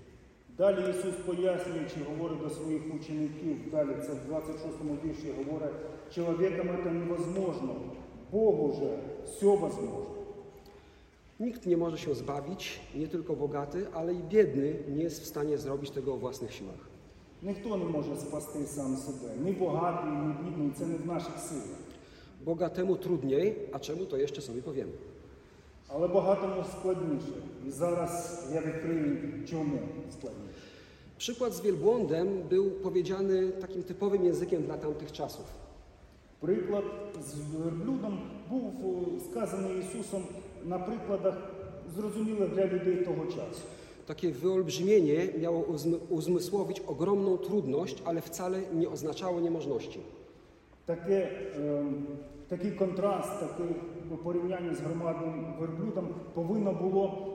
Далі 0.57 0.89
Ісус 0.91 1.15
пояснюючи, 1.25 1.95
говорить 2.09 2.39
до 2.39 2.49
своїх 2.49 2.81
учеників, 2.95 3.57
далі 3.71 3.89
це 4.05 4.11
в 4.13 4.25
26 4.27 4.77
вірші 5.05 5.33
говорить, 5.37 5.75
чоловікам 6.15 6.67
це 6.83 6.91
невозможно, 6.91 7.75
Богу 8.31 8.73
же 8.79 8.99
все 9.25 9.45
возможно. 9.45 10.14
Nikt 11.39 11.65
nie 11.65 11.77
może 11.77 11.97
się 11.97 12.15
zbawić, 12.15 12.79
nie 12.95 13.07
tylko 13.07 13.35
bogaty, 13.35 13.87
ale 13.93 14.13
i 14.13 14.23
biedny 14.23 14.75
nie 14.89 15.03
jest 15.03 15.21
w 15.21 15.25
stanie 15.25 15.57
zrobić 15.57 15.91
tego 15.91 16.13
o 16.13 16.17
własnych 16.17 16.53
siłach. 16.53 16.91
Ніхто 17.43 17.77
не 17.77 17.85
може 17.85 18.15
спасти 18.15 18.65
сам 18.65 18.97
себе, 18.97 19.29
ні 19.43 19.51
багатий, 19.51 20.11
ні 20.11 20.33
бідний, 20.43 20.71
це 20.77 20.85
не 20.85 20.95
в 20.95 21.05
наших 21.05 21.39
силах. 21.39 21.79
Bogatemu 22.45 22.95
trudniej, 22.95 23.55
a 23.71 23.79
czemu 23.79 24.05
to 24.05 24.17
jeszcze 24.17 24.41
sobie 24.41 24.61
powiemy. 24.61 24.91
Але 25.93 26.07
багатому 26.07 26.63
складніше. 26.71 27.33
І 27.67 27.71
зараз 27.71 28.43
я 28.53 28.61
відкрию, 28.61 29.17
чому 29.49 29.79
складніше. 30.11 30.61
Przykład 31.17 31.53
z 31.53 31.61
wielbłądem 31.61 32.27
był 32.49 32.71
powiedziany 32.71 33.51
takim 33.51 33.83
typowym 33.83 34.25
językiem 34.25 34.63
dla 34.63 34.77
tamtych 34.77 35.11
czasów. 35.11 35.45
Приклад 36.39 36.83
з 37.27 37.33
верблюдом 37.55 38.19
був 38.49 38.73
е, 38.83 39.19
сказаний 39.29 39.79
Ісусом 39.79 40.23
na 40.66 40.78
przykładach 40.78 41.36
zrozumiałych 41.94 42.54
dla 42.54 42.64
ludzi 42.64 43.04
tego 43.04 43.26
czasu. 43.26 43.62
Takie 44.06 44.30
wyolbrzymienie 44.30 45.28
miało 45.38 45.60
uzm 45.60 45.94
uzmysłowić 46.08 46.80
ogromną 46.80 47.38
trudność, 47.38 48.02
ale 48.04 48.20
wcale 48.20 48.60
nie 48.74 48.88
oznaczało 48.88 49.40
niemożności. 49.40 50.00
Takie, 50.86 51.28
um, 51.76 52.06
taki 52.48 52.72
kontrast, 52.72 53.40
takie 53.40 53.64
porównanie 54.24 54.74
z 54.74 54.80
gromadnym 54.80 55.44
werbludem 55.60 56.08
powinno 56.34 56.74
było 56.74 57.26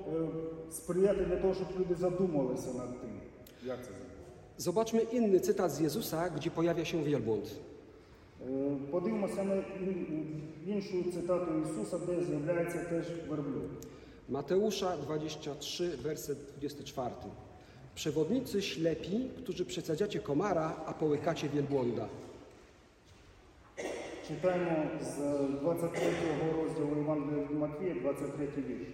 sprzyjać 0.69 1.17
do 1.17 1.23
tego, 1.23 1.53
żeby 1.53 1.79
ludzie 1.79 1.95
zadumali 1.95 2.49
się 2.49 2.73
nad 2.77 3.01
tym, 3.01 3.19
jak 3.65 3.79
to 3.79 3.85
zrobić. 3.85 4.11
Zobaczmy 4.57 5.01
inny 5.01 5.39
cytat 5.39 5.71
z 5.71 5.79
Jezusa, 5.79 6.29
gdzie 6.29 6.51
pojawia 6.51 6.85
się 6.85 7.03
wielbłąd. 7.03 7.59
Е, 8.40 8.76
Подивимося 8.90 9.44
на 9.44 9.54
ін- 9.54 10.42
іншу 10.66 11.02
цитату 11.12 11.46
Ісуса, 11.62 11.98
де 11.98 12.24
з'являється 12.24 12.78
теж 12.78 13.06
верблюд. 13.28 13.70
Mateusza 14.30 14.96
23, 15.06 15.88
werset 16.02 16.38
24. 16.60 17.10
Przewodnicy 17.94 18.62
ślepi, 18.62 19.28
którzy 19.42 19.64
przesadzacie 19.64 20.18
komara, 20.20 20.76
a 20.86 20.92
połykacie 20.92 21.48
wielbłąda. 21.48 22.08
Читаємо 24.28 24.86
з 25.02 25.16
23 25.60 26.02
розділу 26.62 26.96
Євангелія 26.96 27.44
від 27.50 27.58
Матвія, 27.58 27.94
23 27.94 28.46
вірш. 28.62 28.88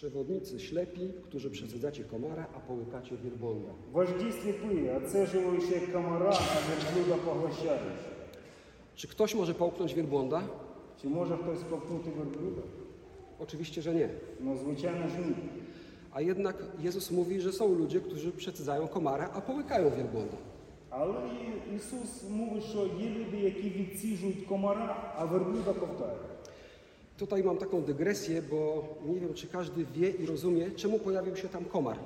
Przewodnicy 0.00 0.60
ślepi, 0.60 1.12
którzy 1.24 1.50
przesadzacie 1.50 2.04
komara, 2.04 2.46
a 2.56 2.60
połykacie 2.60 3.16
wielbłąda. 3.24 3.68
Вожді 3.92 4.32
сліпі, 4.42 4.88
а 4.96 5.00
це 5.00 5.26
живуючі 5.26 5.72
як 5.74 5.92
комара, 5.92 6.30
а 6.30 6.58
верблюда 6.68 7.16
поглощаючи. 7.24 8.06
Czy 8.94 9.08
ktoś 9.08 9.34
może 9.34 9.54
połknąć 9.54 9.94
wielbłąda? 9.94 10.42
Чи 11.02 11.08
може 11.08 11.36
хтось 11.36 11.58
ковтнути 11.70 12.10
верблюда? 12.10 12.62
Oczywiście, 13.38 13.82
że 13.82 13.94
nie. 13.94 14.08
Ну, 14.40 14.56
звичайно 14.56 15.08
ж 15.08 15.14
ні. 15.18 15.34
A 16.12 16.20
jednak 16.20 16.56
Jezus 16.82 17.10
mówi, 17.10 17.40
że 17.40 17.52
są 17.52 17.74
ludzie, 17.74 18.00
którzy 18.00 18.32
przesadzają 18.32 18.88
komara, 18.88 19.30
a 19.34 19.40
połykają 19.40 19.90
wielbłąda. 19.90 20.36
Але 20.90 21.12
і- 21.12 21.76
Ісус 21.76 22.30
мовить, 22.30 22.64
що 22.64 22.78
є 22.78 23.08
люди, 23.10 23.36
які 23.40 23.70
відсіжують 23.70 24.46
комара, 24.48 25.14
а 25.16 25.24
верблюда 25.24 25.72
ковтають. 25.72 26.20
Tutaj 27.20 27.42
mam 27.44 27.56
taką 27.58 27.82
dygresję, 27.82 28.42
bo 28.42 28.84
nie 29.06 29.20
wiem, 29.20 29.34
czy 29.34 29.46
każdy 29.46 29.84
wie 29.84 30.10
i 30.10 30.26
rozumie, 30.26 30.70
czemu 30.70 30.98
pojawił 30.98 31.36
się 31.36 31.48
tam 31.48 31.64
komar. 31.64 31.96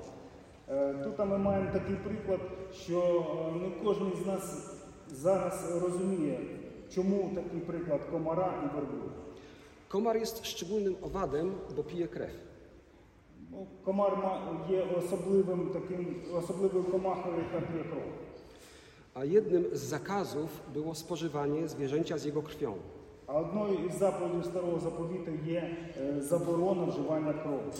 Е, 0.68 0.94
Тут 1.04 1.18
ми 1.18 1.38
маємо 1.38 1.70
такий 1.72 1.96
приклад, 1.96 2.40
що 2.72 3.26
е, 3.56 3.58
не 3.58 3.84
кожен 3.84 4.12
з 4.24 4.26
нас 4.26 4.74
зараз 5.12 5.82
розуміє, 5.82 6.40
чому 6.94 7.30
такий 7.34 7.60
приклад 7.60 8.00
комара 8.10 8.54
і 8.64 8.74
верблюда. 8.76 9.10
Komar 9.90 10.16
jest 10.16 10.44
szczególnym 10.46 10.96
owadem, 11.02 11.54
bo 11.76 11.82
pije 11.82 12.08
krew. 12.08 12.30
Ну, 13.50 13.66
комар 13.84 14.16
ма- 14.16 14.66
є 14.70 14.82
особливим 14.98 15.70
таким 15.72 16.16
особливою 16.34 16.84
комахою, 16.84 17.34
яка 17.36 17.66
п'є 17.66 17.82
кров. 17.90 18.02
A 19.14 19.24
jednym 19.24 19.64
z 19.72 19.80
zakazów 19.80 20.48
było 20.74 20.94
spożywanie 20.94 21.68
zwierzęcia 21.68 22.18
z 22.18 22.24
jego 22.24 22.42
krwią. 22.42 22.74
А 23.26 23.40
одною 23.40 23.78
із 23.88 23.98
заповідей 23.98 24.44
старого 24.44 24.80
заповіту 24.80 25.30
є 25.46 25.76
е, 26.00 26.20
заборона 26.20 26.84
вживання 26.84 27.32
крові. 27.32 27.72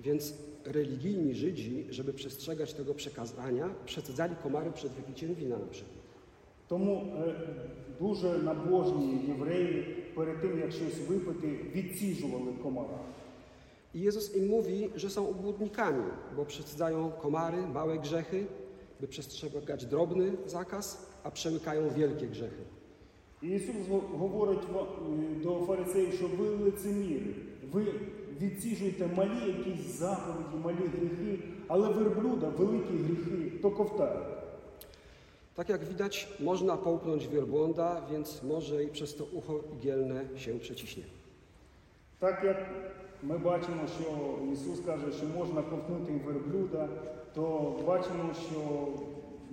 Więc 0.00 0.34
religijni 0.64 1.34
Żydzi, 1.34 1.86
żeby 1.90 2.12
przestrzegać 2.12 2.72
tego 2.72 2.94
przekazania, 2.94 3.70
przesadzali 3.84 4.34
komary 4.42 4.70
przed 4.72 4.92
wypiciem 4.92 5.34
wina 5.34 5.58
na 5.58 5.66
przykład. 5.66 5.96
Тому 6.68 7.12
е, 7.26 7.34
дуже 8.00 8.38
набожні 8.38 9.20
євреї 9.28 9.82
перед 10.14 10.40
тим, 10.40 10.58
як 10.58 10.72
щось 10.72 11.08
випити, 11.08 11.46
відсіжували 11.74 12.52
комара. 12.62 12.98
I 13.94 14.00
Jezus 14.00 14.36
im 14.36 14.46
mówi, 14.48 14.90
że 14.96 15.10
są 15.10 15.28
obłudnikami, 15.28 16.04
bo 16.36 16.44
przesadzają 16.44 17.10
komary, 17.10 17.66
małe 17.66 17.98
grzechy, 17.98 18.46
by 19.00 19.08
przestrzegać 19.08 19.86
drobny 19.86 20.32
zakaz, 20.46 21.06
a 21.22 21.30
przełykają 21.30 21.90
wielkie 21.90 22.26
grzechy. 22.26 22.62
І 23.41 23.47
Ісус 23.47 23.75
говорить 24.17 24.59
до 25.43 25.59
фарисеїв, 25.67 26.13
що 26.13 26.27
ви 26.27 26.49
лицеміри, 26.49 27.35
ви 27.71 27.85
відсіжуєте 28.41 29.09
малі 29.15 29.47
якісь 29.47 29.99
заповіді, 29.99 30.55
малі 30.63 30.75
гріхи, 30.75 31.39
але 31.67 31.89
верблюда 31.89 32.49
великі 32.49 32.97
гріхи, 32.97 33.51
то 33.61 33.71
ковтають. 33.71 34.27
Tak 35.55 35.69
jak 35.69 35.85
widać, 35.85 36.27
można 36.39 36.77
połknąć 36.77 37.27
wielbłąda, 37.27 38.01
więc 38.11 38.43
może 38.43 38.83
i 38.83 38.87
przez 38.87 39.15
to 39.15 39.23
ucho 39.33 39.59
igielne 39.77 40.25
się 40.37 40.59
przeciśnie. 40.59 41.03
Так 42.19 42.43
як 42.43 42.57
ми 43.23 43.37
бачимо, 43.37 43.81
що 43.99 44.37
Ісус 44.53 44.79
каже, 44.85 45.11
що 45.11 45.25
можна 45.25 45.61
ковтнути 45.61 46.21
верблюда, 46.25 46.89
то 47.35 47.73
бачимо, 47.87 48.33
що 48.33 48.87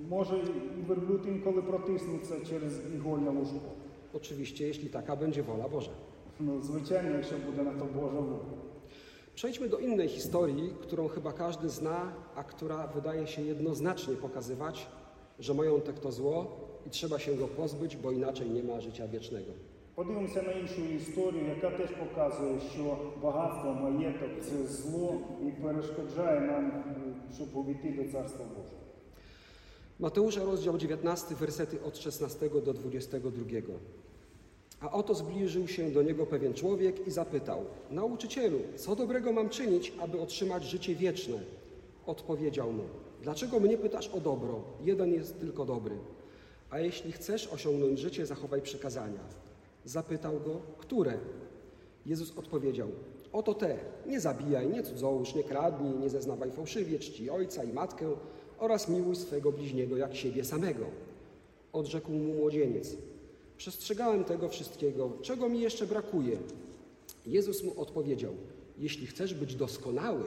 може 0.08 0.36
і 0.78 0.82
верблюд 0.88 1.20
інколи 1.26 1.62
протиснеться 1.62 2.34
через 2.50 2.80
ігольне 2.94 3.30
лужко. 3.30 3.70
Oczywiście, 4.13 4.67
jeśli 4.67 4.89
taka 4.89 5.15
będzie 5.15 5.43
wola 5.43 5.69
Boża. 5.69 5.91
Ну, 6.39 6.61
звичайно, 6.61 7.15
якщо 7.17 7.35
буде 7.37 7.63
на 7.63 7.71
то 7.79 7.85
Божа 7.85 8.19
воля. 8.19 8.63
Przejdźmy 9.35 9.69
do 9.69 9.79
innej 9.79 10.09
historii, 10.09 10.73
którą 10.81 11.07
chyba 11.07 11.31
każdy 11.33 11.69
zna, 11.69 12.11
a 12.35 12.43
która 12.43 12.87
wydaje 12.87 13.27
się 13.27 13.41
jednoznacznie 13.41 14.15
pokazywać, 14.15 14.87
że 15.39 15.53
majątek 15.53 15.99
to 15.99 16.11
zło 16.11 16.57
i 16.87 16.89
trzeba 16.89 17.19
się 17.19 17.35
go 17.35 17.47
pozbyć, 17.47 17.95
bo 17.97 18.11
inaczej 18.11 18.49
nie 18.49 18.63
ma 18.63 18.81
życia 18.81 19.07
wiecznego. 19.07 19.51
Подивимося 19.95 20.41
на 20.41 20.51
іншу 20.51 20.81
історію, 20.81 21.47
яка 21.47 21.69
теж 21.77 21.89
показує, 21.91 22.59
що 22.73 22.97
багатство, 23.21 23.73
маєток 23.73 24.29
це 24.41 24.63
зло 24.63 25.21
і 25.47 25.61
перешкоджає 25.61 26.39
нам, 26.39 26.65
е, 26.67 27.33
щоб 27.35 27.55
увійти 27.55 27.89
до 27.89 28.11
Царства 28.11 28.45
Божого. 28.45 28.81
Mateusza, 29.98 30.44
rozdział 30.44 30.78
19, 30.78 31.34
wersety 31.34 31.82
od 31.82 31.98
16 31.98 32.50
do 32.64 32.72
22. 32.72 33.44
A 34.80 34.92
oto 34.92 35.14
zbliżył 35.14 35.68
się 35.68 35.90
do 35.90 36.02
niego 36.02 36.26
pewien 36.26 36.54
człowiek 36.54 37.06
i 37.06 37.10
zapytał: 37.10 37.64
Nauczycielu, 37.90 38.58
co 38.76 38.96
dobrego 38.96 39.32
mam 39.32 39.48
czynić, 39.48 39.92
aby 40.00 40.20
otrzymać 40.20 40.64
życie 40.64 40.94
wieczne? 40.94 41.38
Odpowiedział 42.06 42.72
mu: 42.72 42.82
Dlaczego 43.22 43.60
mnie 43.60 43.78
pytasz 43.78 44.08
o 44.08 44.20
dobro? 44.20 44.60
Jeden 44.84 45.12
jest 45.12 45.40
tylko 45.40 45.64
dobry. 45.64 45.96
A 46.70 46.78
jeśli 46.78 47.12
chcesz 47.12 47.46
osiągnąć 47.46 47.98
życie, 47.98 48.26
zachowaj 48.26 48.62
przykazania. 48.62 49.20
Zapytał 49.84 50.32
go: 50.32 50.60
Które? 50.78 51.18
Jezus 52.06 52.38
odpowiedział: 52.38 52.88
Oto 53.32 53.54
te: 53.54 53.78
nie 54.06 54.20
zabijaj, 54.20 54.68
nie 54.68 54.82
cudzołóż, 54.82 55.34
nie 55.34 55.44
kradnij, 55.44 55.94
nie 55.94 56.10
zeznawaj 56.10 56.50
fałszywie, 56.50 56.98
czci 56.98 57.30
ojca 57.30 57.64
i 57.64 57.72
matkę 57.72 58.16
oraz 58.58 58.88
miłuj 58.88 59.16
swego 59.16 59.52
bliźniego 59.52 59.96
jak 59.96 60.16
siebie 60.16 60.44
samego. 60.44 60.84
Odrzekł 61.72 62.12
mu 62.12 62.34
młodzieniec. 62.34 62.96
Przestrzegałem 63.56 64.24
tego 64.24 64.48
wszystkiego, 64.48 65.12
czego 65.22 65.48
mi 65.48 65.60
jeszcze 65.60 65.86
brakuje. 65.86 66.36
Jezus 67.26 67.62
mu 67.62 67.80
odpowiedział: 67.80 68.32
Jeśli 68.78 69.06
chcesz 69.06 69.34
być 69.34 69.54
doskonały, 69.54 70.24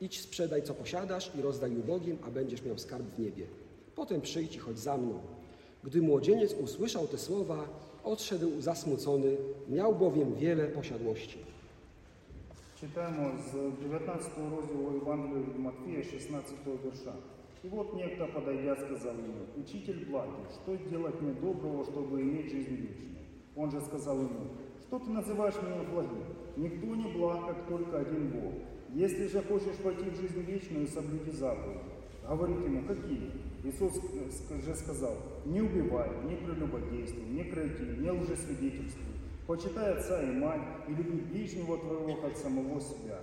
idź 0.00 0.20
sprzedaj 0.20 0.62
co 0.62 0.74
posiadasz 0.74 1.32
i 1.38 1.42
rozdaj 1.42 1.76
ubogim, 1.76 2.18
a 2.26 2.30
będziesz 2.30 2.62
miał 2.62 2.78
skarb 2.78 3.04
w 3.04 3.18
niebie. 3.18 3.46
Potem 3.96 4.20
przyjdź 4.20 4.56
i 4.56 4.58
chodź 4.58 4.78
za 4.78 4.96
mną. 4.96 5.20
Gdy 5.84 6.02
młodzieniec 6.02 6.54
usłyszał 6.54 7.06
te 7.06 7.18
słowa, 7.18 7.68
odszedł 8.04 8.60
zasmucony, 8.60 9.36
miał 9.68 9.94
bowiem 9.94 10.34
wiele 10.34 10.66
posiadłości. 10.66 11.38
Czytamy 12.80 13.30
z 13.42 13.80
19 13.82 14.30
rozdziału 14.50 15.02
Ewangelii 15.02 15.58
Mateja, 15.58 16.04
16 16.04 16.52
wiersza. 16.84 17.12
И 17.62 17.68
вот 17.68 17.94
некто, 17.94 18.26
подойдя, 18.26 18.76
сказал 18.76 19.14
ему, 19.14 19.46
«Учитель 19.56 20.06
благий, 20.06 20.44
что 20.54 20.76
сделать 20.76 21.20
мне 21.20 21.32
доброго, 21.32 21.84
чтобы 21.84 22.20
иметь 22.20 22.50
жизнь 22.50 22.76
вечную?» 22.76 23.26
Он 23.56 23.70
же 23.70 23.80
сказал 23.80 24.18
ему, 24.18 24.50
«Что 24.82 24.98
ты 24.98 25.10
называешь 25.10 25.56
меня 25.56 25.82
благим? 25.90 26.24
Никто 26.56 26.94
не 26.94 27.12
благ, 27.12 27.46
как 27.46 27.66
только 27.66 27.98
один 27.98 28.30
Бог. 28.30 28.54
Если 28.90 29.26
же 29.26 29.42
хочешь 29.42 29.80
войти 29.82 30.08
в 30.10 30.16
жизнь 30.16 30.40
вечную, 30.40 30.86
соблюди 30.86 31.30
заповеди». 31.30 31.98
Говорит 32.28 32.58
ему, 32.58 32.86
какие? 32.86 33.32
Иисус 33.64 33.98
э, 34.12 34.60
же 34.60 34.74
сказал, 34.74 35.16
не 35.46 35.62
убивай, 35.62 36.10
не 36.24 36.36
прелюбодействуй, 36.36 37.24
не 37.24 37.44
кради, 37.44 37.84
не 37.98 38.10
лжесвидетельствуй, 38.10 39.14
почитай 39.46 39.94
отца 39.94 40.22
и 40.22 40.32
мать, 40.32 40.60
и 40.88 40.92
люби 40.92 41.20
ближнего 41.20 41.78
твоего, 41.78 42.16
как 42.16 42.36
самого 42.36 42.78
себя. 42.80 43.18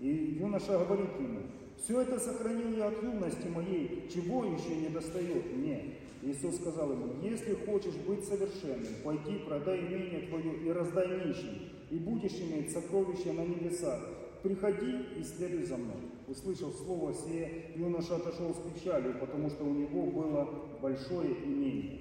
И 0.00 0.36
юноша 0.40 0.78
говорит 0.78 1.10
ему, 1.18 1.40
все 1.76 2.00
это 2.00 2.18
сохранил 2.18 2.76
я 2.76 2.88
от 2.88 3.02
юности 3.02 3.46
моей, 3.48 4.08
чего 4.12 4.44
еще 4.44 4.76
не 4.76 4.88
достает 4.88 5.56
мне? 5.56 5.94
Иисус 6.22 6.56
сказал 6.56 6.92
ему, 6.92 7.14
если 7.22 7.54
хочешь 7.66 7.94
быть 8.06 8.24
совершенным, 8.24 8.94
пойди, 9.04 9.38
продай 9.46 9.80
имение 9.80 10.26
твое 10.28 10.56
и 10.64 10.72
раздай 10.72 11.26
нищим, 11.26 11.68
и 11.90 11.98
будешь 11.98 12.32
иметь 12.40 12.72
сокровища 12.72 13.32
на 13.32 13.44
небесах. 13.44 14.00
Приходи 14.42 14.96
и 15.18 15.22
следуй 15.22 15.64
за 15.64 15.76
мной. 15.76 15.96
Услышав 16.28 16.74
слово 16.76 17.14
сие, 17.14 17.72
юноша 17.76 18.16
отошел 18.16 18.54
с 18.54 18.58
печалью, 18.58 19.18
потому 19.18 19.50
что 19.50 19.64
у 19.64 19.74
него 19.74 20.06
было 20.06 20.48
большое 20.80 21.34
имение. 21.44 22.00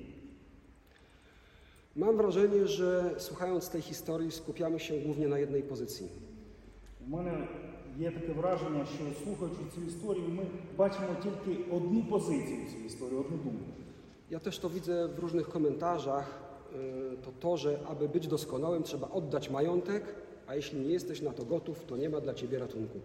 Mam 1.95 2.17
wrażenie, 2.17 2.67
że 2.67 3.15
słuchając 3.17 3.69
tej 3.69 3.81
historii 3.81 4.31
skupiamy 4.31 4.79
się 4.79 4.99
głównie 4.99 5.27
na 5.27 5.39
jednej 5.39 5.63
pozycji. 5.63 6.09
У 7.07 7.09
мене 7.17 7.47
є 7.98 8.10
таке 8.10 8.32
враження, 8.32 8.84
що 8.86 9.04
слухаючи 9.24 9.60
цю 9.74 9.80
історію, 9.88 10.24
ми 10.28 10.42
бачимо 10.76 11.08
тільки 11.22 11.74
одну 11.76 12.02
позицію 12.02 12.58
в 12.66 12.70
цій 12.72 12.86
історії, 12.86 13.18
одну 13.20 13.36
думку. 13.36 13.64
Ja 14.30 14.40
też 14.40 14.58
to 14.58 14.68
widzę 14.70 15.08
w 15.08 15.18
różnych 15.18 15.48
komentarzach. 15.48 16.26
y, 17.14 17.16
To 17.24 17.30
to, 17.40 17.56
że 17.56 17.78
aby 17.88 18.08
być 18.08 18.26
doskonałym 18.28 18.82
trzeba 18.82 19.08
oddać 19.08 19.50
majątek, 19.50 20.02
a 20.46 20.54
jeśli 20.54 20.80
nie 20.80 20.92
jesteś 20.92 21.22
na 21.22 21.30
to 21.32 21.44
gotów, 21.44 21.84
to 21.84 21.96
nie 21.96 22.08
ma 22.08 22.20
dla 22.20 22.34
ciebie 22.34 22.58
ratunku. 22.58 22.98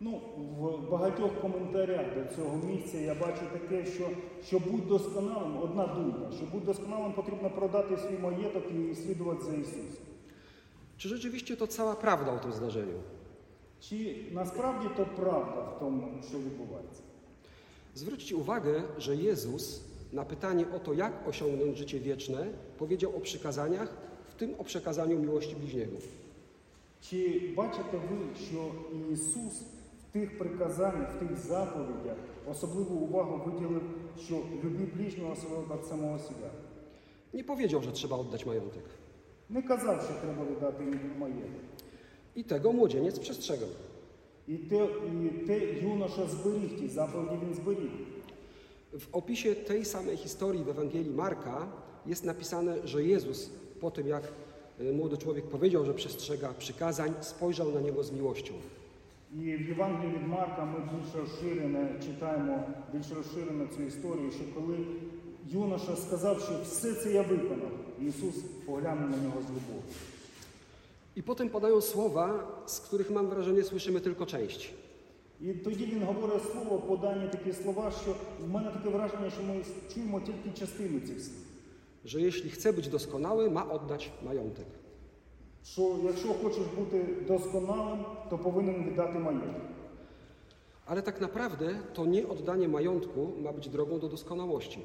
Ну, 0.00 0.20
в 0.58 0.90
багатьох 0.90 1.40
коментарях 1.40 2.06
до 2.14 2.34
цього 2.36 2.56
місця 2.56 2.98
я 2.98 3.14
бачу 3.14 3.40
таке, 3.52 3.86
що 3.86 4.08
щоб 4.46 4.62
бути 4.70 4.86
досконалим, 4.88 5.56
одна 5.62 5.86
думка, 5.86 6.32
щоб 6.36 6.50
бути 6.50 6.66
досконалим, 6.66 7.12
потрібно 7.12 7.50
продати 7.50 7.96
свій 7.96 8.18
маєток 8.18 8.62
і 8.72 8.94
слідувати 8.94 9.42
за 9.44 9.54
Ісусом. 9.54 10.02
Czy 10.98 11.08
rzeczywiście 11.08 11.56
to 11.56 11.66
cała 11.66 11.94
prawda 11.96 12.32
o 12.32 12.38
tym 12.38 12.52
zdarzeniu? 12.52 12.98
Чи 13.80 14.24
насправді 14.32 14.88
то 14.96 15.06
правда 15.16 15.60
в 15.60 15.78
тому, 15.78 16.22
що 16.28 16.38
відбувається? 16.38 17.02
Zwróćcie 17.94 18.36
uwagę, 18.36 18.82
że 18.98 19.16
Jezus 19.16 19.80
na 20.12 20.24
pytanie 20.24 20.64
o 20.76 20.78
to, 20.78 20.92
jak 20.94 21.28
osiągnąć 21.28 21.78
życie 21.78 22.00
wieczne, 22.00 22.46
powiedział 22.78 23.16
o 23.16 23.20
przykazaniach, 23.20 23.88
w 24.30 24.34
tym 24.34 24.54
o 24.58 24.64
przekazaniu 24.64 25.18
miłości 25.18 25.56
bliźniego. 25.56 25.96
Чи 27.00 27.52
бачите 27.56 27.98
ви, 28.10 28.46
що 28.46 28.72
Ісус 29.12 29.62
в 30.00 30.12
тих 30.12 30.38
приказаннях, 30.38 31.14
в 31.14 31.18
тих 31.18 31.38
заповідях 31.38 32.16
особливу 32.50 32.94
увагу 32.94 33.50
виділив, 33.50 33.82
що 34.24 34.34
люби 34.64 34.84
ближнього 34.96 35.36
свого 35.36 35.64
як 35.70 35.84
самого 35.84 36.18
себе? 36.18 36.50
Nie 37.34 37.44
powiedział, 37.44 37.82
że 37.82 37.92
trzeba 37.92 38.16
oddać 38.16 38.46
majątek. 38.46 38.84
Не 39.50 39.62
казав, 39.62 40.02
що 40.02 40.14
треба 40.22 40.44
віддати 40.50 40.84
їм 40.84 41.00
маєток. 41.18 41.62
I 42.36 42.44
tego 42.44 42.72
młodzieniec 42.72 43.18
przestrzegał. 43.18 43.68
І 44.48 44.56
те, 44.56 44.88
і 45.24 45.46
те 45.46 45.58
юноша 45.82 46.26
зберіг 46.26 46.78
ті 46.78 46.88
заповіді 46.88 47.36
він 47.46 47.54
зберіг. 47.54 47.90
W 48.92 49.08
opisie 49.12 49.54
tej 49.54 49.84
samej 49.84 50.16
historii 50.16 50.64
w 50.64 50.68
Ewangelii 50.68 51.10
Marka 51.10 51.66
jest 52.06 52.24
napisane, 52.24 52.86
że 52.88 53.04
Jezus 53.04 53.50
po 53.80 53.90
tym, 53.90 54.06
jak 54.08 54.22
y, 54.80 54.92
młody 54.92 55.16
człowiek 55.16 55.44
powiedział, 55.44 55.84
że 55.84 55.94
przestrzega 55.94 56.52
przykazań, 56.58 57.14
spojrzał 57.20 57.72
na 57.72 57.80
niego 57.80 58.04
z 58.04 58.12
miłością. 58.12 58.54
І 59.34 59.56
в 59.56 59.68
Євангелії 59.68 60.14
від 60.14 60.28
Марка 60.28 60.64
ми 60.64 60.78
більш 60.78 61.14
розширено 61.14 61.88
читаємо 62.06 62.64
більш 62.92 63.10
розширено 63.10 63.66
цю 63.76 63.82
історію, 63.82 64.30
що 64.30 64.44
коли 64.54 64.76
юноша 65.52 65.96
сказав, 65.96 66.40
що 66.40 66.52
все 66.62 66.94
це 66.94 67.12
я 67.12 67.22
виконав, 67.22 67.70
Ісус 68.00 68.34
поглянув 68.66 69.10
на 69.10 69.16
нього 69.16 69.40
з 69.40 69.50
любов'ю. 69.50 69.82
I 71.16 71.22
potem 71.22 71.48
padają 71.48 71.80
słowa, 71.80 72.46
z 72.66 72.80
których 72.80 73.10
mam 73.10 73.28
wrażenie 73.28 73.62
słyszymy 73.64 74.00
tylko 74.00 74.26
część. 74.26 74.74
І 75.40 75.52
тоді 75.54 75.84
він 75.86 76.02
говорить 76.02 76.42
слово, 76.52 76.78
подані 76.78 77.28
такі 77.28 77.52
слова, 77.52 77.90
що 78.02 78.10
в 78.46 78.48
мене 78.50 78.70
таке 78.70 78.88
враження, 78.88 79.30
що 79.30 79.42
ми 79.42 79.64
чуємо 79.94 80.20
тільки 80.20 80.58
частину 80.60 81.00
цих 81.00 81.20
слів. 81.20 81.42
Że 82.04 82.20
jeśli 82.20 82.50
chce 82.50 82.72
być 82.72 82.88
doskonały, 82.88 83.50
ma 83.50 83.64
oddać 83.70 84.10
majątek. 84.24 84.66
Що 85.64 85.96
якщо 86.04 86.28
хочеш 86.34 86.64
бути 86.78 87.04
досконалим, 87.28 88.04
то 88.30 88.38
повинен 88.38 88.84
віддати 88.84 89.18
маєток. 89.18 89.54
Ale 90.86 91.02
tak 91.02 91.20
naprawdę 91.20 91.78
to 91.94 92.06
nie 92.06 92.28
oddanie 92.28 92.68
majątku 92.68 93.32
ma 93.42 93.52
być 93.52 93.68
drogą 93.68 93.98
do 93.98 94.08
doskonałości. 94.08 94.78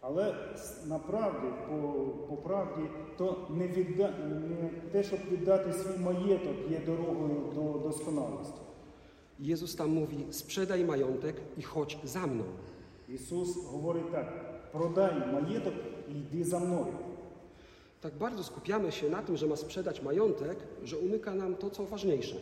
Але 0.00 0.34
с- 0.54 0.86
направді, 0.86 1.46
по, 1.68 1.76
по 2.25 2.25
правді, 2.46 2.82
то 3.18 3.48
не, 3.50 3.68
відда, 3.68 4.14
не 4.48 4.70
те, 4.92 5.02
щоб 5.02 5.18
віддати 5.32 5.72
свій 5.72 5.98
маєток, 5.98 6.56
є 6.70 6.80
дорогою 6.86 7.52
до 7.54 7.88
досконалості. 7.88 8.60
Jezus 9.40 9.76
tam 9.76 9.90
mówi: 9.94 10.26
sprzedaj 10.30 10.84
majątek 10.84 11.36
i 11.56 11.62
chodź 11.62 11.98
za 12.04 12.26
mną. 12.26 12.44
Ісус 13.08 13.64
говорить 13.64 14.12
так: 14.12 14.28
продай 14.72 15.12
маєток 15.32 15.74
і 16.08 16.12
йди 16.12 16.44
за 16.44 16.58
мною. 16.58 16.94
Tak 18.00 18.14
bardzo 18.18 18.44
skupiamy 18.44 18.92
się 18.92 19.10
na 19.10 19.22
tym, 19.22 19.36
że 19.36 19.46
ma 19.46 19.56
sprzedać 19.56 20.02
majątek, 20.02 20.56
że 20.84 20.98
umyka 20.98 21.34
nam 21.34 21.54
to, 21.54 21.70
co 21.70 21.84
ważniejsze. 21.84 22.36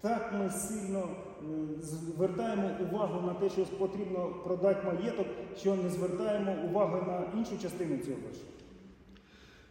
Так 0.00 0.32
ми 0.32 0.50
сильно 0.50 0.98
е, 0.98 1.82
звертаємо 1.82 2.70
увагу 2.80 3.26
на 3.26 3.34
те, 3.34 3.50
що 3.50 3.64
потрібно 3.64 4.34
продати 4.44 4.86
маєток, 4.86 5.26
що 5.58 5.74
не 5.76 5.90
звертаємо 5.90 6.56
уваги 6.64 7.02
на 7.06 7.38
іншу 7.38 7.58
частину 7.58 7.98
цього 7.98 8.16
вершу. 8.26 8.40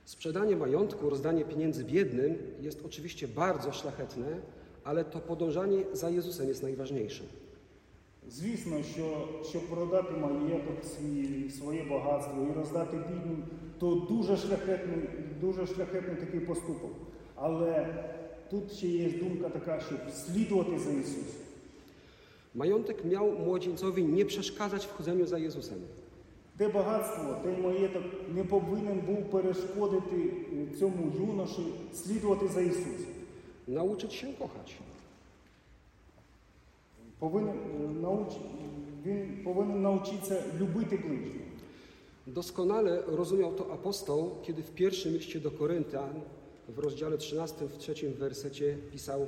Sprzedanie 0.06 0.56
majątku, 0.56 1.10
rozdanie 1.10 1.46
pieniędzy 1.46 1.84
biednym 1.84 2.38
jest 2.62 2.86
oczywiście 2.86 3.28
bardzo 3.28 3.72
szlachetne, 3.72 4.40
ale 4.84 5.06
to 5.06 5.20
podążanie 5.20 5.84
za 5.94 6.10
Jezusem 6.10 6.48
jest 6.48 6.64
najważniejsze. 6.64 7.24
Звісно, 8.30 8.84
що 8.84 9.28
щоб 9.50 9.68
продати 9.68 10.14
маєток, 10.14 10.86
свій, 10.86 11.50
своє 11.50 11.84
багатство 11.84 12.48
і 12.52 12.60
роздати 12.60 12.98
бідним, 12.98 13.44
то 13.80 13.96
дуже 13.96 14.38
шляхетний, 14.38 15.00
дуже 15.42 15.68
шляхетний 15.68 16.16
такий 16.16 16.40
поступок. 16.40 16.92
Але 17.36 18.04
тут 18.50 18.72
ще 18.72 18.88
є 18.88 19.10
думка 19.10 19.50
така, 19.50 19.80
щоб 19.80 20.00
слідувати 20.12 20.80
за 20.80 20.92
Ісусом. 20.92 21.24
Majątek 22.56 23.06
miał 23.06 23.32
młodzieńcowi 23.32 24.04
nie 24.04 24.26
przeszkadzać 24.26 24.86
w 24.86 24.92
chodzeniu 24.92 25.28
za 25.28 25.38
Jezusem. 25.38 25.78
Те 26.60 26.68
багатство, 26.68 27.38
той 27.44 27.58
маєток 27.58 28.04
не 28.36 28.44
повинен 28.44 29.00
був 29.00 29.32
перешкодити 29.32 30.16
е, 30.16 30.78
цьому 30.80 31.12
юноші 31.20 31.66
слідувати 31.94 32.48
за 32.48 32.62
Ісусом. 32.62 33.16
Nauczyć 33.68 34.14
się 34.14 34.28
kochać. 34.40 34.78
Повинен, 37.20 37.58
е, 37.58 38.02
науч... 38.02 38.28
Він 39.06 39.44
повинен 39.44 39.82
навчитися 39.82 40.44
любити 40.60 40.98
ближнього. 40.98 41.46
Doskonale 42.28 43.02
rozumiał 43.08 43.54
to 43.54 43.72
apostoł, 43.74 44.32
kiedy 44.44 44.62
w 44.62 44.72
pierwszym 44.72 45.14
liście 45.14 45.40
do 45.40 45.52
Koryntian 45.52 46.22
w 46.70 46.80
rozdziale 46.80 47.18
13, 47.18 47.68
w 47.68 47.78
trzecim 47.78 48.14
wersecie 48.14 48.78
pisał 48.92 49.28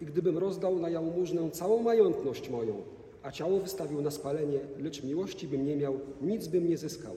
I 0.00 0.06
gdybym 0.06 0.38
rozdał 0.38 0.78
na 0.78 0.88
jałmużnę 0.88 1.50
całą 1.50 1.82
majątność 1.82 2.50
moją, 2.50 2.82
a 3.22 3.30
ciało 3.32 3.60
wystawił 3.60 4.02
na 4.02 4.10
spalenie, 4.10 4.58
lecz 4.78 5.04
miłości 5.04 5.48
bym 5.48 5.64
nie 5.66 5.76
miał, 5.76 6.00
nic 6.22 6.46
bym 6.48 6.68
nie 6.68 6.76
zyskał. 6.78 7.12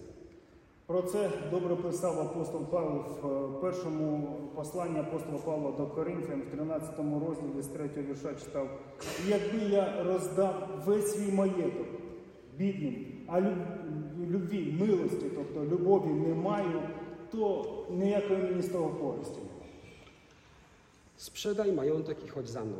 Про 0.87 1.01
це 1.01 1.29
добре 1.51 1.75
писав 1.75 2.19
апостол 2.19 2.65
Павло 2.65 3.05
в 3.21 3.27
е, 3.57 3.61
першому 3.61 4.35
посланні 4.55 4.99
апостола 4.99 5.37
Павла 5.45 5.71
до 5.71 5.87
Коринфян 5.87 6.41
в 6.41 6.51
13 6.51 6.97
розділі 6.99 7.61
з 7.61 7.67
3 7.67 7.89
вірша 8.09 8.33
читав: 8.45 8.69
«І 9.25 9.29
якби 9.29 9.75
я 9.75 10.03
роздав 10.03 10.67
весь 10.85 11.11
свій 11.13 11.31
маєток 11.31 11.87
бідним, 12.57 12.95
а 13.27 13.41
люб- 13.41 14.29
любві, 14.29 14.75
милості, 14.79 15.25
тобто 15.35 15.65
любові 15.75 16.09
не 16.09 16.33
маю, 16.33 16.81
то 17.31 17.65
ніякої 17.91 18.39
мені 18.39 18.61
з 18.61 18.69
того 18.69 18.89
користі. 18.89 19.37
немає». 19.37 19.49
Sprzedaj 21.19 21.73
majątek 21.73 22.17
i 22.25 22.29
chodź 22.29 22.49
za 22.49 22.63
mną. 22.63 22.77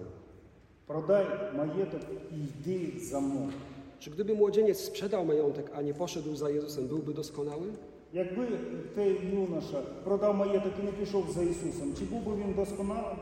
Продай 0.87 1.25
маєток 1.57 2.01
і 2.31 2.35
йди 2.35 2.99
за 2.99 3.19
мною. 3.19 3.51
Czy 3.99 4.11
gdyby 4.11 4.33
młodzieniec 4.35 4.79
sprzedał 4.79 5.25
majątek, 5.25 5.71
a 5.75 5.81
nie 5.81 5.93
poszedł 5.93 6.35
za 6.35 6.49
Jezusem, 6.49 6.87
byłby 6.87 7.13
doskonały? 7.13 7.67
Якби 8.13 8.47
той 8.95 9.17
юноша 9.33 9.81
продав 10.03 10.35
маєток 10.35 10.73
і 10.81 10.85
не 10.85 10.91
пішов 10.91 11.31
за 11.31 11.43
Ісусом, 11.43 11.93
чи 11.99 12.05
був 12.05 12.23
би 12.23 12.35
він 12.35 12.53
досконалим? 12.53 13.17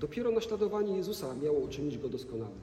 Dopiero 0.00 0.30
naśladowanie 0.30 0.96
Jezusa 0.96 1.34
miało 1.42 1.58
uczynić 1.58 1.98
go 1.98 2.08
doskonałym. 2.08 2.58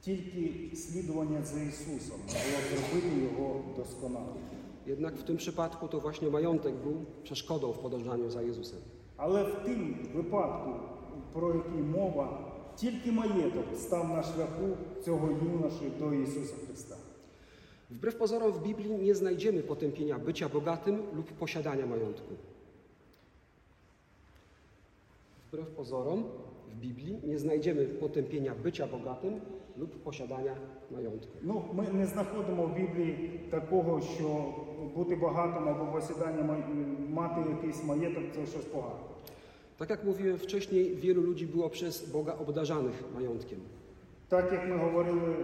Тільки 0.00 0.76
слідування 0.76 1.42
за 1.42 1.60
Ісусом 1.60 2.18
могло 2.26 2.60
зробити 2.70 3.20
його 3.22 3.60
досконалим. 3.76 4.42
Jednak 4.86 5.16
w 5.16 5.22
tym 5.22 5.36
przypadku 5.36 5.88
to 5.88 6.00
właśnie 6.00 6.30
majątek 6.30 6.74
był 6.74 6.94
przeszkodą 7.22 7.72
w 7.72 7.78
podążaniu 7.78 8.30
za 8.30 8.42
Jezusem. 8.42 8.78
Але 9.16 9.44
в 9.44 9.64
тим 9.64 9.96
випадку, 10.14 10.70
про 11.32 11.54
який 11.54 11.82
мова, 11.82 12.45
тільки 12.76 13.12
маєток 13.12 13.64
став 13.76 14.08
на 14.08 14.22
шляху 14.22 14.68
цього 15.04 15.28
юноші 15.28 15.92
до 15.98 16.14
Ісуса 16.14 16.54
Христа. 16.66 16.96
Wbrew 18.00 18.14
pozorom 18.18 18.52
w 18.52 18.62
Biblii 18.62 18.90
nie 19.06 19.14
znajdziemy 19.14 19.62
potępienia 19.62 20.18
bycia 20.18 20.48
bogatym 20.48 20.96
lub 21.16 21.26
posiadania 21.32 21.86
majątku. 21.86 22.34
Wbrew 25.48 25.66
pozorom 25.76 26.24
w 26.72 26.80
Biblii 26.80 27.18
nie 27.24 27.38
znajdziemy 27.38 27.84
potępienia 27.84 28.54
bycia 28.64 28.86
bogatym 28.86 29.40
lub 29.78 29.90
posiadania 30.02 30.54
majątku. 30.90 31.32
Ну, 31.42 31.62
ми 31.74 31.86
не 31.92 32.06
знаходимо 32.06 32.66
в 32.66 32.74
Біблії 32.76 33.40
такого, 33.50 34.00
що 34.00 34.54
бути 34.94 35.16
багатим 35.16 35.68
або 35.68 35.92
посідання 35.92 36.42
ма- 36.42 36.68
мати 37.10 37.50
якийсь 37.50 37.84
маєток 37.84 38.24
це 38.34 38.46
щось 38.46 38.64
погане. 38.64 39.00
Tak 39.78 39.90
jak 39.90 40.04
mówiłem 40.04 40.38
wcześniej, 40.38 40.96
wielu 40.96 41.22
ludzi 41.22 41.46
było 41.46 41.70
przez 41.70 42.10
Boga 42.10 42.34
obdarzanych 42.38 43.04
majątkiem. 43.14 43.60
Так 44.28 44.52
як 44.52 44.68
ми 44.68 44.76
говорили 44.76 45.20
е, 45.20 45.34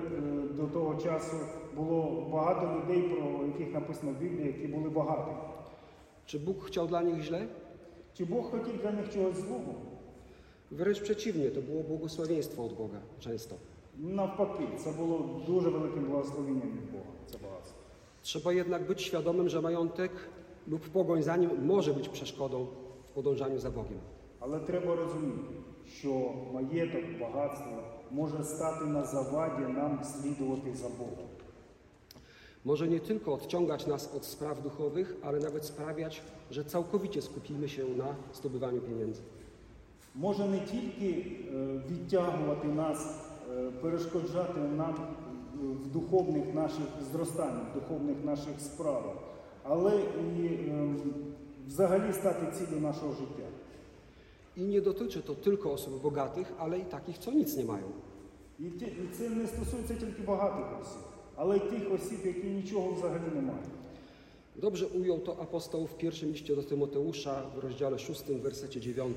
до 0.57 0.67
того 0.67 1.03
часу, 1.03 1.37
було 1.77 2.29
багато 2.33 2.67
людей, 2.77 3.03
про 3.03 3.47
яких 3.47 3.75
написано 3.75 4.13
в 4.13 4.21
Біблії, 4.23 4.47
які 4.47 4.67
були 4.67 4.91
багаті. 4.91 5.37
Czy 6.27 6.39
Bóg 6.39 6.65
chciał 6.65 6.87
dla 6.87 7.03
nich 7.03 7.23
źle? 7.23 7.47
Чи 8.15 8.25
Бог 8.25 8.51
хотів 8.51 8.83
для 8.83 8.91
них 8.91 9.13
чогось 9.15 9.37
злого? 9.37 9.75
Wręcz 10.71 11.01
przeciwnie, 11.01 11.51
to 11.51 11.61
było 11.63 11.83
błogosławieństwo 11.83 12.65
od 12.65 12.73
Boga 12.73 13.01
często. 13.21 13.55
Навпаки, 13.99 14.65
це 14.85 14.91
було 14.93 15.43
дуже 15.47 15.69
великим 15.69 16.05
благословенням 16.05 16.69
від 16.69 16.93
Бога. 16.93 17.11
Це 17.27 17.39
багатство. 17.39 17.77
Trzeba 18.23 18.53
jednak 18.53 18.87
być 18.87 19.03
świadomym, 19.03 19.49
że 19.49 19.63
majątek 19.63 20.13
lub 20.69 20.89
pogoń 20.89 21.23
za 21.23 21.37
nim 21.37 21.51
może 21.67 21.95
być 21.95 22.09
przeszkodą 22.09 22.67
w 23.07 23.11
podążaniu 23.11 23.59
za 23.59 23.71
Bogiem. 23.71 23.99
Але 24.46 24.60
треба 24.60 24.96
розуміти, 24.96 25.54
що 25.88 26.32
маєток, 26.54 27.02
багатство 27.20 27.84
може 28.12 28.44
стати 28.44 28.86
на 28.86 29.04
заваді 29.04 29.74
нам 29.74 30.00
слідувати 30.04 30.74
за 30.74 30.90
Богом. 30.90 31.28
Może 32.66 32.88
nie 32.88 33.00
tylko 33.00 33.34
odciągać 33.34 33.88
nas 33.88 34.16
od 34.16 34.26
spraw 34.26 34.62
duchowych, 34.62 35.16
ale 35.24 35.40
nawet 35.40 35.66
sprawiać, 35.66 36.22
że 36.52 36.66
całkowicie 36.66 37.22
skupimy 37.22 37.70
się 37.70 37.84
na 37.98 38.16
zdobywaniu 38.34 38.82
pieniędzy. 38.82 39.22
Може 40.16 40.48
не 40.48 40.60
тільки 40.60 41.26
відтягувати 41.92 42.68
нас, 42.68 43.30
перешкоджати 43.82 44.60
нам 44.60 44.96
в 45.62 45.88
духовних 45.88 46.54
наших 46.54 46.86
зростаннях, 47.12 47.64
в 47.72 47.80
духовних 47.80 48.26
наших 48.26 48.62
справах, 48.62 49.16
але 49.64 50.02
і 50.02 50.72
взагалі 51.68 52.14
стати 52.14 52.46
ціллю 52.52 52.80
нашого 52.80 53.14
життя. 53.14 53.53
I 54.57 54.63
nie 54.63 54.81
dotyczy 54.81 55.23
to 55.23 55.35
tylko 55.35 55.73
osób 55.73 56.03
bogatych, 56.03 56.53
ale 56.59 56.79
i 56.79 56.85
takich, 56.85 57.19
co 57.19 57.33
nic 57.33 57.57
nie 57.57 57.65
mają. 57.65 57.85
І 58.61 58.65
ті- 58.71 58.85
і 58.85 59.09
це 59.19 59.31
не 59.31 59.47
стосується 59.47 59.95
тільки 59.95 60.23
багатих 60.23 60.81
осіб, 60.83 61.01
але 61.37 61.57
й 61.57 61.61
тих 61.61 61.93
осіб, 61.93 62.19
які 62.25 62.47
нічого 62.47 62.93
взагалі 62.93 63.23
не 63.35 63.41
мають. 63.43 63.69
Dobrze 64.57 64.87
ujął 64.87 65.19
to 65.19 65.37
apostoł 65.41 65.87
w 65.87 65.95
pierwszym 65.97 66.31
liście 66.31 66.57
do 66.57 66.63
Tymoteusza 66.63 67.43
w 67.57 67.59
rozdziale 67.59 67.99
6, 67.99 68.25
wersecie 68.43 68.81
9. 68.81 69.17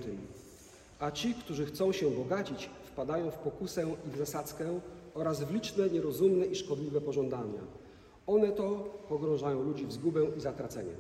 A 0.99 1.11
ci, 1.11 1.33
którzy 1.33 1.65
chcą 1.65 1.91
się 1.91 2.11
bogacić, 2.11 2.69
wpadają 2.85 3.31
w 3.31 3.37
pokusę 3.37 3.85
i 4.07 4.11
w 4.11 4.17
zasadzkę 4.17 4.79
oraz 5.13 5.43
w 5.43 5.53
liczne, 5.53 5.89
nierozumne 5.89 6.45
i 6.45 6.55
szkodliwe 6.55 7.01
pożądania. 7.01 7.61
One 8.27 8.51
to 8.51 8.69
pogrążają 9.09 9.63
ludzi 9.63 9.85
w 9.85 9.91
zgubę 9.93 10.25
i 10.37 10.39
zatracenie. 10.39 10.93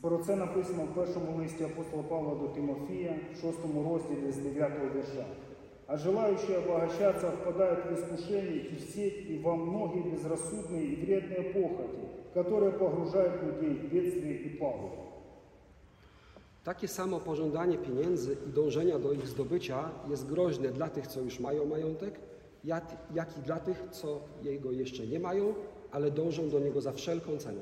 Про 0.00 0.18
це 0.18 0.36
написано 0.36 0.84
в 0.84 0.94
першому 0.94 1.38
листі 1.38 1.64
апостола 1.64 2.02
Павла 2.02 2.34
до 2.34 2.48
Тимофія, 2.48 3.16
в 3.34 3.40
шостому 3.40 3.92
розділі 3.92 4.32
з 4.32 4.36
9 4.36 4.72
вірша. 4.96 5.26
А 5.86 5.98
желающие 5.98 6.56
обогащаться 6.58 7.30
впадают 7.30 7.84
в 7.84 7.94
искушение 7.94 8.56
и 8.56 8.76
в 8.76 8.80
сеть, 8.80 9.26
и 9.28 9.38
во 9.38 9.54
многие 9.54 10.02
безрассудные 10.02 10.84
и 10.84 10.96
вредные 11.04 11.42
похоти, 11.52 12.08
которые 12.32 12.72
погружают 12.72 13.42
людей 13.42 13.74
в 13.74 13.92
бедствие 13.92 14.34
и 14.34 14.48
пагубу. 14.48 15.04
Takie 16.64 16.88
samo 16.88 17.20
pożądanie 17.20 17.78
pieniędzy 17.78 18.36
i 18.46 18.52
dążenia 18.52 18.98
do 18.98 19.12
ich 19.12 19.26
zdobycia 19.26 19.90
jest 20.10 20.26
groźne 20.26 20.68
dla 20.68 20.88
tych, 20.88 21.06
co 21.06 21.20
już 21.20 21.40
mają 21.40 21.66
majątek, 21.66 22.20
jak, 22.64 22.96
jak 23.14 23.38
i 23.38 23.40
dla 23.40 23.60
tych, 23.60 23.84
co 23.90 24.20
jego 24.42 24.72
jeszcze 24.72 25.06
nie 25.06 25.20
mają, 25.20 25.54
ale 25.90 26.10
dążą 26.10 26.50
do 26.50 26.58
niego 26.58 26.80
za 26.80 26.92
wszelką 26.92 27.36
cenę. 27.36 27.60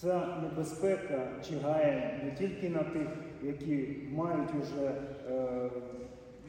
Ця 0.00 0.38
небезпека 0.42 1.28
чигає 1.48 2.20
не 2.24 2.30
тільки 2.30 2.68
на 2.68 2.82
тих, 2.82 3.08
які 3.42 3.96
мають 4.12 4.50
уже, 4.62 4.94
е, 5.30 5.70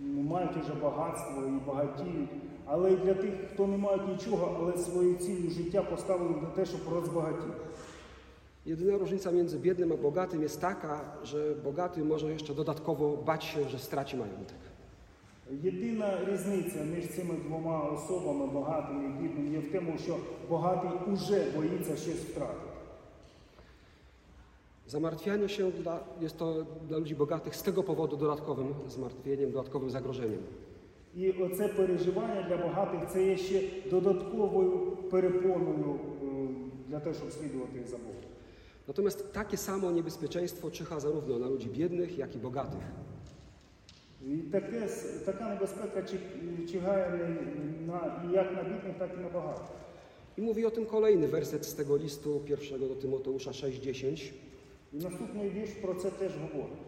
мають 0.01 0.57
уже 0.63 0.73
багатство 0.81 1.43
і 1.47 1.67
багатіють, 1.67 2.29
але 2.65 2.91
й 2.91 2.95
для 2.95 3.13
тих, 3.13 3.33
хто 3.53 3.67
не 3.67 3.77
мають 3.77 4.07
нічого, 4.07 4.57
але 4.59 4.77
свою 4.77 5.15
цілю 5.15 5.49
життя 5.49 5.83
поставили 5.83 6.41
на 6.41 6.47
те, 6.47 6.65
щоб 6.65 6.81
розбагатіти. 6.93 7.57
Jedyna 8.65 8.97
różnica 8.97 9.31
między 9.31 9.59
biednym 9.59 9.91
a 9.91 9.97
bogatym 9.97 10.41
jest 10.41 10.61
taka, 10.61 11.01
że 11.23 11.55
bogaty 11.63 12.03
może 12.03 12.31
jeszcze 12.31 12.53
dodatkowo 12.53 13.17
bać 13.17 13.43
się, 13.43 13.69
że 13.69 13.79
straci 13.79 14.17
majątek. 14.17 14.57
Єдина 15.51 16.17
різниця 16.31 16.79
між 16.83 17.07
цими 17.07 17.35
двома 17.47 17.79
особами, 17.79 18.47
багатим 18.47 19.05
і 19.05 19.21
бідним, 19.21 19.53
є 19.53 19.59
в 19.59 19.71
тому, 19.71 19.97
що 19.97 20.17
багатий 20.49 21.13
уже 21.13 21.45
боїться 21.55 21.95
щось 21.95 22.15
втратити. 22.15 22.66
Zamartwianie 24.86 25.48
się 25.48 25.70
dla, 25.72 26.00
jest 26.20 26.38
to 26.38 26.66
dla 26.88 26.98
ludzi 26.98 27.14
bogatych 27.14 27.56
z 27.56 27.62
tego 27.62 27.82
powodu 27.82 28.16
dodatkowym 28.16 28.74
zmartwieniem, 28.88 29.50
dodatkowym 29.52 29.90
zagrożeniem. 29.90 30.42
І 31.16 31.30
оце 31.30 31.68
переживання 31.68 32.42
для 32.48 32.56
багатих 32.56 33.00
це 33.12 33.26
є 33.26 33.36
ще 33.36 33.60
додатковою 33.90 34.78
перепоною 35.10 35.98
е, 36.22 36.48
для 36.88 37.00
того, 37.00 37.14
щоб 37.14 37.32
слідувати 37.32 37.82
за 37.86 37.96
Богом. 37.96 38.16
Natomiast 38.88 39.32
takie 39.32 39.56
samo 39.56 39.90
niebezpieczeństwo 39.90 40.70
czyha 40.70 41.00
zarówno 41.00 41.38
na 41.38 41.46
ludzi 41.48 41.68
biednych, 41.68 42.18
jak 42.18 42.34
i 42.34 42.38
bogatych. 42.38 42.80
І 44.26 44.36
таке, 44.36 44.84
с- 44.88 45.22
така 45.26 45.48
небезпека 45.48 46.02
чи- 46.02 46.66
чигає 46.72 47.10
не 47.10 47.28
на, 47.86 48.22
і 48.30 48.34
як 48.34 48.52
на 48.56 48.62
бідних, 48.62 48.98
так 48.98 49.10
і 49.18 49.22
на 49.22 49.28
багатих. 49.28 49.76
I 50.38 50.40
mówi 50.42 50.66
o 50.66 50.70
tym 50.70 50.86
kolejny 50.86 51.28
werset 51.28 51.66
z 51.66 51.74
tego 51.74 51.96
listu 51.96 52.40
pierwszego 52.40 52.88
do 52.88 52.94
Tymoteusza 52.94 53.50
6:10. 53.52 54.32
І 54.92 54.96
наступний 54.96 55.50
вірш 55.50 55.70
про 55.70 55.94
це 55.94 56.10
теж 56.10 56.32
говорить. 56.36 56.78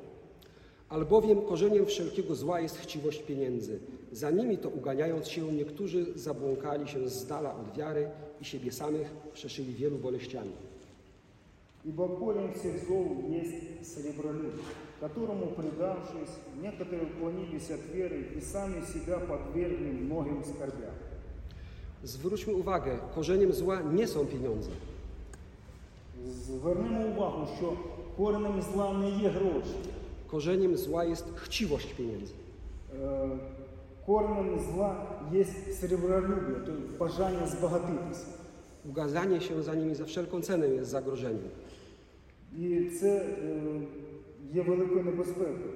Albowiem 0.88 1.42
korzeniem 1.42 1.87
wszelkiego 1.87 2.35
zła 2.35 2.61
jest 2.61 2.78
chciwość 2.78 3.22
pieniędzy. 3.22 3.78
Za 4.12 4.30
nimi 4.30 4.59
to 4.59 4.68
uganiając 4.68 5.28
się, 5.28 5.52
niektórzy 5.52 6.18
zabłąkali 6.18 6.88
się 6.88 7.09
z 7.09 7.26
dala 7.26 7.57
od 7.57 7.76
wiary 7.76 8.09
i 8.40 8.44
siebie 8.44 8.72
samych 8.72 9.11
przeszyli 9.33 9.74
wielu 9.74 9.98
boleściami. 9.98 10.50
Ибо 11.85 12.09
корень 12.09 12.54
всех 12.54 12.88
зол 12.88 13.07
есть 13.30 13.94
сребролюбие, 13.94 14.64
которому, 15.00 15.46
предавшись, 15.46 16.35
некоторые 16.62 17.02
уклонились 17.02 17.70
от 17.70 17.80
веры 17.94 18.24
и 18.38 18.40
сами 18.40 18.83
себя 18.92 19.18
подвергли 19.18 19.90
многим 19.90 20.44
скорбям. 20.44 20.94
Zwróćmy 22.04 22.54
uwagę, 22.54 22.98
korzeniem 23.14 23.52
zła 23.52 23.83
nie 23.83 24.07
są 24.09 24.26
pieniądze. 24.26 24.70
Звернемо 26.26 27.07
увагу, 27.07 27.48
що 27.57 27.72
коренем 28.16 28.62
зла 28.62 28.92
не 28.92 29.11
є 29.11 29.28
гроші. 29.28 29.74
Korzeniem 30.35 30.76
zła 30.76 31.04
jest 31.04 31.26
chciwość 31.37 31.92
pieniędzy. 31.94 32.35
Е, 33.02 33.28
Коренем 34.07 34.61
зла 34.61 35.07
є 35.33 35.44
сребролюбие, 35.80 36.57
тобто 36.66 36.98
бажання 36.98 37.46
збагатитися. 37.46 38.26
Ugazanie 38.90 39.40
się 39.40 39.62
za 39.62 39.74
nimi 39.74 39.94
za 39.94 40.04
wszelką 40.04 40.40
cenę 40.40 40.68
jest 40.68 40.90
zagrożeniem. 40.90 41.50
І 42.59 42.85
це 43.00 43.16
е, 43.16 43.26
є 44.52 44.62
великою 44.62 45.04
небезпекою. 45.04 45.72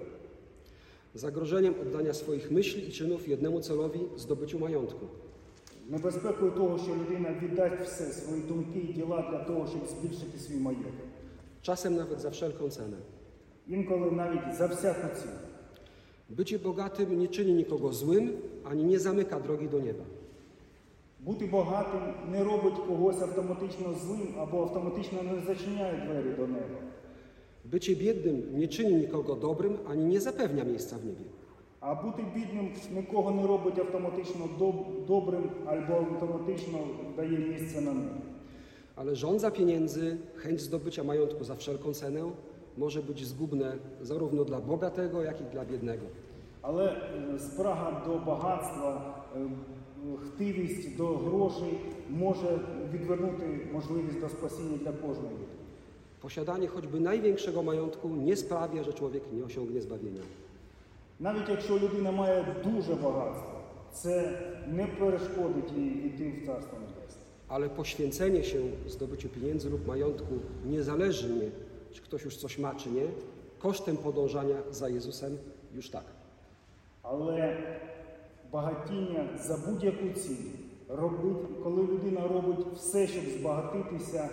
Zagrożeniem 1.15 1.75
oddania 1.83 2.15
swoich 2.15 2.51
myśli 2.51 2.89
i 2.89 2.93
czynów 2.93 3.29
jednemu 3.29 3.61
celowi 3.61 4.01
zdobyciu 4.17 4.59
majątku. 4.59 5.07
Небезпекою 5.89 6.51
того, 6.51 6.79
що 6.79 6.95
людина 6.95 7.35
віддасть 7.43 7.83
все 7.83 8.05
свої 8.05 8.43
думки 8.43 8.79
і 8.79 8.93
діла 8.93 9.29
для 9.31 9.39
того, 9.39 9.67
щоб 9.67 9.87
збільшити 9.87 10.39
свій 10.39 10.57
маєток. 10.57 10.93
Czasem 11.63 11.97
nawet 11.97 12.21
za 12.21 12.31
wszelką 12.31 12.71
cenę. 12.71 12.97
Інколи 13.69 14.11
навіть 14.11 14.55
за 14.59 14.67
всяку 14.67 15.09
ціну. 15.21 15.33
Bycie 16.31 16.59
bogatym 16.59 17.19
nie 17.19 17.29
czyni 17.29 17.53
nikogo 17.53 17.93
złym, 17.93 18.33
ani 18.65 18.85
nie 18.85 18.99
zamyka 18.99 19.41
drogi 19.41 19.69
do 19.69 19.81
nieba. 19.81 20.05
Бути 21.21 21.47
багатим 21.47 22.01
не 22.33 22.45
робить 22.45 22.75
когось 22.87 23.23
автоматично 23.23 23.95
злим 23.95 24.35
або 24.39 24.63
автоматично 24.63 25.23
не 25.23 25.43
зачиняє 25.47 26.07
двері 26.07 26.37
до 26.37 26.47
неба. 26.47 26.79
Bycie 27.65 27.97
biednym 27.97 28.43
nie 28.59 28.69
czyni 28.69 28.95
nikogo 28.95 29.35
dobrym 29.35 29.79
ani 29.89 30.05
nie 30.05 30.21
zapewnia 30.21 30.65
miejsca 30.65 30.97
w 30.99 31.05
niebie. 31.05 31.25
А 31.83 31.95
бути 31.95 32.25
бідним 32.35 32.71
нікого 32.95 33.31
не 33.31 33.47
робить 33.47 33.79
автоматично 33.79 34.45
доб- 34.59 35.07
добрим 35.07 35.51
або 35.67 35.95
автоматично 35.95 36.79
дає 37.17 37.39
місце 37.39 37.81
на 37.81 37.93
небі. 37.93 38.21
Ale 38.97 39.17
żądza 39.17 39.51
pieniędzy, 39.51 40.17
chęć 40.37 40.61
zdobycia 40.61 41.05
majątku 41.05 41.45
za 41.45 41.55
wszelką 41.55 41.93
cenę 41.95 42.23
może 42.77 43.03
być 43.03 43.27
zgubne 43.27 43.73
zarówno 44.03 44.45
dla 44.45 44.61
bogatego, 44.61 45.23
jak 45.23 45.41
i 45.41 45.45
dla 45.53 45.65
biednego. 45.65 46.03
Але 46.63 46.85
е, 46.93 47.39
спрага 47.39 48.03
до 48.07 48.19
багатства, 48.19 49.15
е, 49.37 49.39
хтивість 50.27 50.97
до 50.97 51.07
грошей 51.07 51.79
може 52.11 52.59
відвернути 52.93 53.45
можливість 53.73 54.21
до 54.21 54.29
спасіння 54.29 54.77
для 54.77 54.93
кожної 54.93 55.31
людини. 55.31 55.55
Posiadanie 56.23 56.67
choćby 56.69 57.01
największego 57.01 57.63
majątku 57.63 58.09
nie 58.09 58.37
sprawia, 58.37 58.83
że 58.83 58.93
człowiek 58.93 59.23
nie 59.33 59.45
osiągnie 59.45 59.81
zbawienia. 59.81 60.23
Навіть 61.23 61.49
якщо 61.49 61.79
людина 61.79 62.11
має 62.11 62.47
дуже 62.65 62.95
багатство, 62.95 63.61
це 63.93 64.39
не 64.69 64.87
перешкодить 64.87 65.73
їй 65.77 66.07
йти 66.07 66.33
в 66.43 66.47
Царство 66.47 66.79
Небесне. 66.79 67.23
Ale 67.49 67.69
poświęcenie 67.69 68.45
się 68.45 68.59
zdobyciu 68.87 69.29
pieniędzy 69.29 69.71
lub 69.71 69.87
majątku, 69.87 70.35
niezależnie 70.67 71.51
czy 71.93 72.03
ktoś 72.03 72.25
już 72.25 72.37
coś 72.37 72.59
ma, 72.59 72.75
czy 72.75 72.91
nie, 72.91 73.07
kosztem 73.59 73.97
podążania 73.97 74.57
za 74.71 74.89
Jezusem 74.89 75.39
już 75.75 75.91
tak. 75.91 76.05
Але 77.03 77.57
багатіння 78.53 79.29
за 79.41 79.57
будь-яку 79.57 80.09
ціну 80.09 80.51
робить, 80.89 81.37
коли 81.63 81.83
людина 81.83 82.29
робить 82.29 82.67
все, 82.75 83.07
щоб 83.07 83.25
збагатитися, 83.25 84.29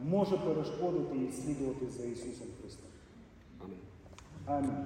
може 0.00 0.36
перешкодити 0.36 1.16
і 1.16 1.32
слідувати 1.32 1.86
за 1.90 2.04
Ісусом 2.04 2.46
Христом. 2.60 2.90
Amen. 3.60 3.74
Амінь. 4.46 4.84